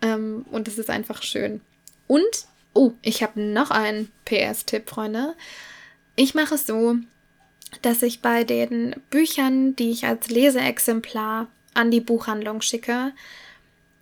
Ähm, 0.00 0.44
und 0.50 0.68
es 0.68 0.78
ist 0.78 0.90
einfach 0.90 1.22
schön. 1.22 1.60
Und, 2.08 2.46
oh, 2.74 2.92
ich 3.02 3.22
habe 3.22 3.40
noch 3.40 3.70
einen 3.70 4.10
PS-Tipp, 4.24 4.88
Freunde. 4.90 5.34
Ich 6.16 6.34
mache 6.34 6.56
es 6.56 6.66
so, 6.66 6.96
dass 7.80 8.02
ich 8.02 8.20
bei 8.20 8.44
den 8.44 8.94
Büchern, 9.10 9.74
die 9.76 9.90
ich 9.90 10.06
als 10.06 10.28
Leseexemplar 10.28 11.48
an 11.74 11.90
die 11.90 12.00
Buchhandlung 12.00 12.60
schicke, 12.60 13.12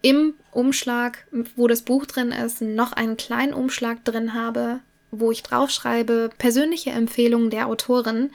im 0.02 0.34
Umschlag, 0.50 1.26
wo 1.56 1.68
das 1.68 1.82
Buch 1.82 2.06
drin 2.06 2.32
ist, 2.32 2.62
noch 2.62 2.92
einen 2.92 3.16
kleinen 3.16 3.54
Umschlag 3.54 4.04
drin 4.04 4.34
habe, 4.34 4.80
wo 5.10 5.30
ich 5.30 5.42
draufschreibe 5.42 6.30
persönliche 6.38 6.90
Empfehlungen 6.90 7.50
der 7.50 7.66
Autorin. 7.66 8.30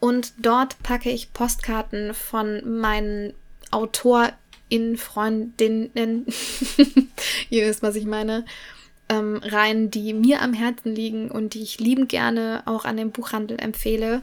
Und 0.00 0.32
dort 0.38 0.80
packe 0.82 1.10
ich 1.10 1.32
Postkarten 1.32 2.14
von 2.14 2.78
meinen 2.80 3.34
AutorInnen, 3.70 4.96
Freundinnen, 4.96 6.26
ihr 7.50 7.66
wisst, 7.66 7.82
was 7.82 7.96
ich 7.96 8.04
meine, 8.04 8.44
ähm, 9.08 9.40
rein, 9.42 9.90
die 9.90 10.12
mir 10.12 10.42
am 10.42 10.52
Herzen 10.52 10.94
liegen 10.94 11.30
und 11.30 11.54
die 11.54 11.62
ich 11.62 11.80
liebend 11.80 12.08
gerne 12.10 12.62
auch 12.66 12.84
an 12.84 12.96
den 12.96 13.10
Buchhandel 13.10 13.58
empfehle. 13.58 14.22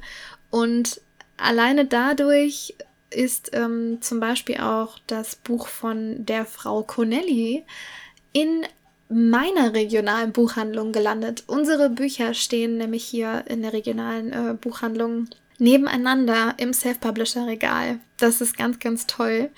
Und 0.49 1.01
alleine 1.37 1.85
dadurch 1.85 2.75
ist 3.09 3.51
ähm, 3.53 3.99
zum 4.01 4.19
Beispiel 4.19 4.57
auch 4.57 4.99
das 5.07 5.35
Buch 5.35 5.67
von 5.67 6.25
der 6.25 6.45
Frau 6.45 6.83
Connelly 6.83 7.63
in 8.33 8.65
meiner 9.09 9.73
regionalen 9.73 10.31
Buchhandlung 10.31 10.91
gelandet. 10.91 11.43
Unsere 11.47 11.89
Bücher 11.89 12.33
stehen 12.33 12.77
nämlich 12.77 13.05
hier 13.05 13.45
in 13.47 13.61
der 13.61 13.73
regionalen 13.73 14.33
äh, 14.33 14.53
Buchhandlung 14.55 15.27
nebeneinander 15.57 16.55
im 16.57 16.73
Self-Publisher-Regal. 16.73 17.99
Das 18.17 18.41
ist 18.41 18.57
ganz, 18.57 18.79
ganz 18.79 19.07
toll. 19.07 19.51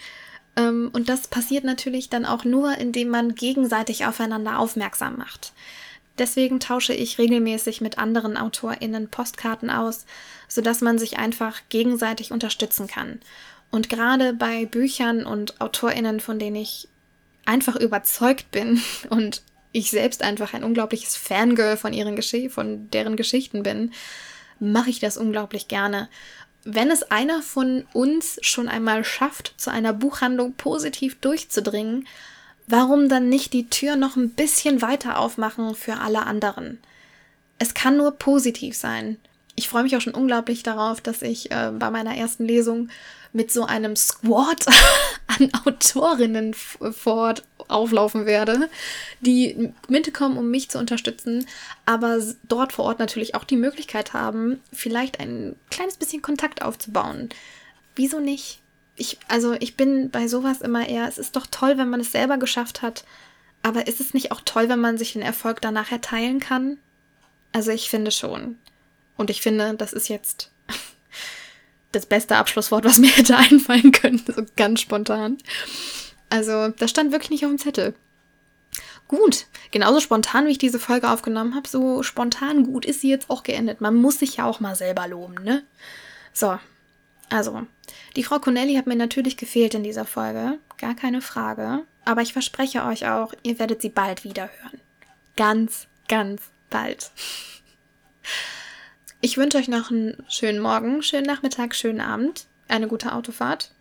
Ähm, 0.56 0.89
und 0.93 1.10
das 1.10 1.28
passiert 1.28 1.63
natürlich 1.63 2.10
dann 2.10 2.26
auch 2.26 2.43
nur, 2.43 2.78
indem 2.78 3.10
man 3.10 3.36
gegenseitig 3.36 4.06
aufeinander 4.06 4.60
aufmerksam 4.60 5.17
macht. 5.17 5.54
Deswegen 6.17 6.60
tausche 6.60 6.93
ich 6.93 7.17
regelmäßig 7.17 7.82
mit 7.82 7.97
anderen 7.97 8.38
AutorInnen 8.38 9.10
Postkarten 9.10 9.69
aus, 9.69 10.06
sodass 10.47 10.82
man 10.82 10.97
sich 10.97 11.17
einfach 11.17 11.62
gegenseitig 11.69 12.32
unterstützen 12.32 12.88
kann. 12.88 13.19
Und 13.69 13.89
gerade 13.89 14.34
bei 14.34 14.65
Büchern 14.65 15.25
und 15.25 15.60
AutorInnen, 15.62 16.19
von 16.19 16.39
denen 16.39 16.56
ich 16.56 16.88
einfach 17.45 17.75
überzeugt 17.75 18.51
bin 18.51 18.82
und 19.10 19.41
ich 19.71 19.91
selbst 19.91 20.23
einfach 20.23 20.53
ein 20.53 20.63
unglaubliches 20.63 21.15
Fangirl 21.15 21.77
von 21.77 21.93
ihren 21.93 22.15
Gesch 22.15 22.49
von 22.49 22.89
deren 22.91 23.15
Geschichten 23.15 23.63
bin, 23.63 23.91
mache 24.60 24.89
ich 24.89 24.99
das 24.99 25.17
unglaublich 25.17 25.67
gerne. 25.67 26.10
Wenn 26.63 26.89
es 26.89 27.03
einer 27.12 27.41
von 27.41 27.86
uns 27.93 28.39
schon 28.41 28.67
einmal 28.67 29.03
schafft, 29.03 29.53
zu 29.58 29.69
einer 29.69 29.93
Buchhandlung 29.93 30.53
positiv 30.56 31.19
durchzudringen, 31.19 32.08
warum 32.67 33.10
dann 33.10 33.30
nicht 33.30 33.53
die 33.53 33.69
Tür 33.69 33.95
noch 33.95 34.15
ein 34.15 34.30
bisschen 34.32 34.82
weiter 34.82 35.17
aufmachen 35.17 35.73
für 35.73 35.95
alle 35.95 36.25
anderen? 36.25 36.80
Es 37.58 37.73
kann 37.73 37.97
nur 37.97 38.12
positiv 38.12 38.75
sein. 38.75 39.17
Ich 39.56 39.67
freue 39.67 39.84
mich 39.84 39.97
auch 39.97 40.01
schon 40.01 40.13
unglaublich 40.13 40.62
darauf, 40.62 41.01
dass 41.01 41.23
ich 41.23 41.49
äh, 41.49 41.71
bei 41.71 41.89
meiner 41.89 42.15
ersten 42.15 42.45
Lesung 42.45 42.89
mit 43.34 43.51
so 43.51 43.65
einem 43.65 43.95
Squad 43.95 44.65
an 45.27 45.51
Autorinnen 45.65 46.53
vor 46.53 47.15
Ort 47.15 47.43
auflaufen 47.67 48.25
werde, 48.25 48.69
die 49.19 49.73
mitkommen, 49.88 50.38
um 50.38 50.49
mich 50.49 50.69
zu 50.69 50.77
unterstützen, 50.77 51.45
aber 51.86 52.21
dort 52.47 52.71
vor 52.73 52.86
Ort 52.86 52.99
natürlich 52.99 53.36
auch 53.36 53.43
die 53.43 53.58
Möglichkeit 53.58 54.13
haben, 54.13 54.62
vielleicht 54.71 55.19
ein 55.19 55.56
kleines 55.69 55.97
bisschen 55.97 56.21
Kontakt 56.21 56.62
aufzubauen. 56.62 57.30
Wieso 57.95 58.19
nicht? 58.19 58.62
Ich, 58.97 59.19
also 59.27 59.53
ich 59.53 59.77
bin 59.77 60.10
bei 60.10 60.27
sowas 60.27 60.62
immer 60.62 60.88
eher, 60.88 61.07
es 61.07 61.17
ist 61.17 61.36
doch 61.36 61.47
toll, 61.49 61.77
wenn 61.77 61.89
man 61.89 61.99
es 61.99 62.12
selber 62.12 62.38
geschafft 62.38 62.81
hat, 62.81 63.05
aber 63.63 63.88
ist 63.88 64.01
es 64.01 64.13
nicht 64.13 64.31
auch 64.31 64.41
toll, 64.43 64.69
wenn 64.69 64.79
man 64.79 64.97
sich 64.97 65.13
den 65.13 65.21
Erfolg 65.21 65.62
danach 65.62 65.91
erteilen 65.91 66.39
kann? 66.39 66.79
Also 67.53 67.71
ich 67.71 67.89
finde 67.89 68.12
schon. 68.12 68.57
Und 69.17 69.29
ich 69.29 69.41
finde, 69.41 69.75
das 69.75 69.93
ist 69.93 70.07
jetzt 70.10 70.51
das 71.91 72.05
beste 72.05 72.38
Abschlusswort, 72.38 72.86
was 72.86 72.97
mir 72.97 73.10
hätte 73.10 73.38
einfallen 73.38 73.91
können, 73.91 74.23
so 74.25 74.43
ganz 74.55 74.81
spontan. 74.81 75.38
Also, 76.29 76.69
das 76.69 76.89
stand 76.89 77.12
wirklich 77.12 77.29
nicht 77.29 77.45
auf 77.45 77.51
dem 77.51 77.57
Zettel. 77.57 77.93
Gut, 79.07 79.45
genauso 79.71 80.01
spontan, 80.01 80.45
wie 80.45 80.51
ich 80.51 80.57
diese 80.57 80.79
Folge 80.79 81.10
aufgenommen 81.10 81.55
habe, 81.55 81.69
so 81.69 82.03
spontan 82.03 82.65
gut 82.65 82.86
ist 82.86 82.99
sie 82.99 83.10
jetzt 83.10 83.29
auch 83.29 83.43
geendet. 83.43 83.79
Man 83.79 83.95
muss 83.95 84.19
sich 84.19 84.36
ja 84.36 84.45
auch 84.45 84.60
mal 84.60 84.75
selber 84.75 85.07
loben, 85.07 85.36
ne? 85.43 85.63
So, 86.33 86.60
also, 87.29 87.65
die 88.17 88.23
Frau 88.23 88.39
Connelly 88.39 88.73
hat 88.75 88.88
mir 88.88 88.95
natürlich 88.95 89.38
gefehlt 89.38 89.75
in 89.75 89.84
dieser 89.84 90.03
Folge, 90.03 90.58
gar 90.80 90.95
keine 90.95 91.21
Frage. 91.21 91.84
Aber 92.03 92.23
ich 92.23 92.34
verspreche 92.34 92.84
euch 92.84 93.08
auch, 93.08 93.32
ihr 93.43 93.60
werdet 93.60 93.80
sie 93.82 93.89
bald 93.89 94.23
wieder 94.23 94.49
hören. 94.60 94.82
Ganz, 95.36 95.88
ganz 96.10 96.41
bald. 96.71 97.12
Ich 99.21 99.38
wünsche 99.38 99.60
euch 99.60 99.67
noch 99.67 99.91
einen 99.91 100.23
schönen 100.30 100.60
Morgen, 100.60 101.03
schönen 101.03 101.27
Nachmittag, 101.27 101.75
schönen 101.75 102.01
Abend, 102.01 102.47
eine 102.67 102.88
gute 102.88 103.13
Autofahrt, 103.13 103.71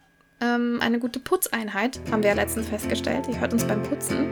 ähm, 0.42 0.81
eine 0.83 0.99
gute 0.99 1.18
Putzeinheit, 1.18 1.99
haben 2.11 2.22
wir 2.22 2.31
ja 2.31 2.37
letztens 2.37 2.68
festgestellt. 2.68 3.27
Ihr 3.29 3.40
hört 3.40 3.55
uns 3.55 3.64
beim 3.64 3.83
Putzen. 3.83 4.31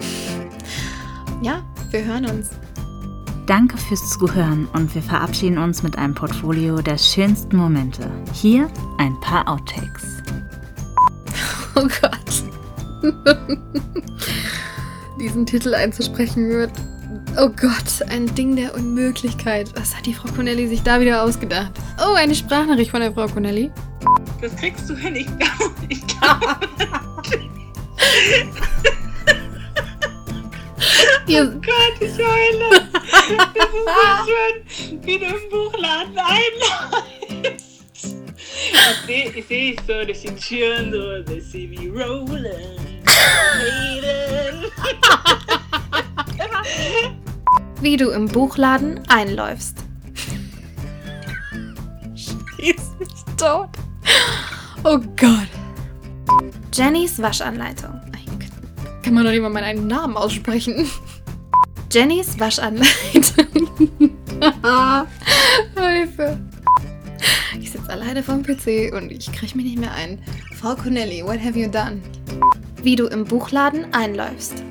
Ja, 1.43 1.65
wir 1.91 2.05
hören 2.05 2.27
uns. 2.27 2.51
Danke 3.47 3.77
fürs 3.77 4.11
Zuhören 4.11 4.67
und 4.73 4.95
wir 4.95 5.03
verabschieden 5.03 5.59
uns 5.59 5.83
mit 5.83 5.99
einem 5.99 6.15
Portfolio 6.15 6.81
der 6.81 6.97
schönsten 6.97 7.59
Momente. 7.59 8.11
Hier 8.33 8.71
ein 8.99 9.19
paar 9.21 9.47
Outtakes. 9.49 10.03
Oh 11.77 11.89
Gott. 12.01 12.45
Diesen 15.21 15.45
Titel 15.45 15.75
einzusprechen 15.75 16.49
wird 16.49 16.71
Oh 17.37 17.49
Gott, 17.49 18.09
ein 18.11 18.33
Ding 18.37 18.55
der 18.55 18.77
Unmöglichkeit. 18.77 19.73
Was 19.75 19.97
hat 19.97 20.07
die 20.07 20.15
Frau 20.15 20.29
Connelly 20.29 20.69
sich 20.69 20.85
da 20.85 21.01
wieder 21.01 21.25
ausgedacht? 21.25 21.73
Oh, 21.99 22.15
eine 22.15 22.37
Sprachnachricht 22.37 22.93
von 22.93 23.01
der 23.01 23.13
Frau 23.13 23.27
Connelly. 23.27 23.73
Das 24.41 24.55
kriegst 24.55 24.89
du 24.89 24.95
hin, 24.95 25.17
ich 25.17 25.27
glaube. 25.27 25.75
Ich 25.89 26.07
glaube. 26.07 26.57
oh 31.29 31.51
Gott, 31.61 31.97
ich 32.01 32.13
heule. 32.19 32.89
Das 33.55 33.69
ist 33.69 33.85
so 33.85 33.99
schön, 34.27 35.03
wie 35.03 35.19
du 35.19 35.27
im 35.27 35.51
Buchladen 35.51 36.19
einläufst. 36.19 37.85
Ich 38.77 39.07
sehe 39.07 39.31
ich 39.31 39.47
seh 39.47 39.77
so 39.87 40.05
durch 40.05 40.21
die 40.21 40.35
Türen, 40.35 40.93
so, 40.93 41.23
they 41.23 41.41
see 41.41 41.67
me 41.67 41.89
rolling. 41.91 42.95
wie 47.85 47.97
du 47.99 48.11
im 48.11 48.27
Buchladen 48.27 49.01
einläufst. 49.09 49.85
Schieß 52.15 52.93
mich 52.99 53.11
tot. 53.37 53.69
Oh 54.85 54.99
Gott. 55.17 55.49
Jennys 56.73 57.21
Waschanleitung. 57.21 58.01
Kann 59.05 59.15
man 59.15 59.25
doch 59.25 59.31
nicht 59.31 59.43
mal 59.43 59.51
meinen 59.51 59.87
Namen 59.87 60.17
aussprechen. 60.17 60.87
Jennys 61.93 62.41
Waschanleitung. 62.41 63.69
Hilfe. 65.77 66.39
Ich 67.61 67.71
sitze 67.71 67.89
alleine 67.91 68.23
vorm 68.23 68.43
PC 68.43 68.93
und 68.93 69.13
ich 69.13 69.31
kriege 69.33 69.57
mich 69.57 69.67
nicht 69.67 69.79
mehr 69.79 69.93
ein. 69.93 70.19
Frau 70.57 70.75
Connelly, 70.75 71.23
what 71.23 71.39
have 71.39 71.59
you 71.59 71.69
done? 71.69 72.01
Wie 72.83 72.97
du 72.97 73.07
im 73.07 73.25
Buchladen 73.25 73.93
einläufst 73.95 74.65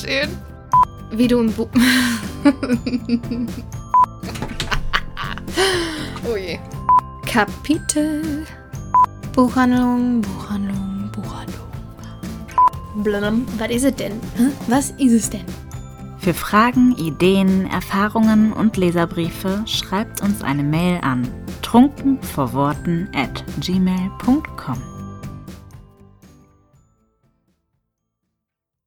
schön. 0.00 0.30
Wie 1.12 1.28
du 1.28 1.40
im 1.40 1.52
Bu 1.52 1.66
Oh 6.30 6.36
je. 6.36 6.58
Kapitel. 7.26 8.46
Buchhandlung, 9.34 10.20
Buchhandlung. 10.20 10.69
Blum, 13.02 13.46
was 13.58 13.70
ist 13.70 13.84
es 13.84 13.94
denn? 13.96 14.12
Was 14.68 14.90
ist 14.92 15.12
es 15.12 15.30
denn? 15.30 15.44
Für 16.18 16.34
Fragen, 16.34 16.94
Ideen, 16.98 17.66
Erfahrungen 17.70 18.52
und 18.52 18.76
Leserbriefe 18.76 19.62
schreibt 19.66 20.20
uns 20.20 20.42
eine 20.42 20.62
Mail 20.62 20.98
an 21.02 21.26
trunkenvorworten 21.62 23.08
at 23.14 23.42
gmail.com. 23.60 24.99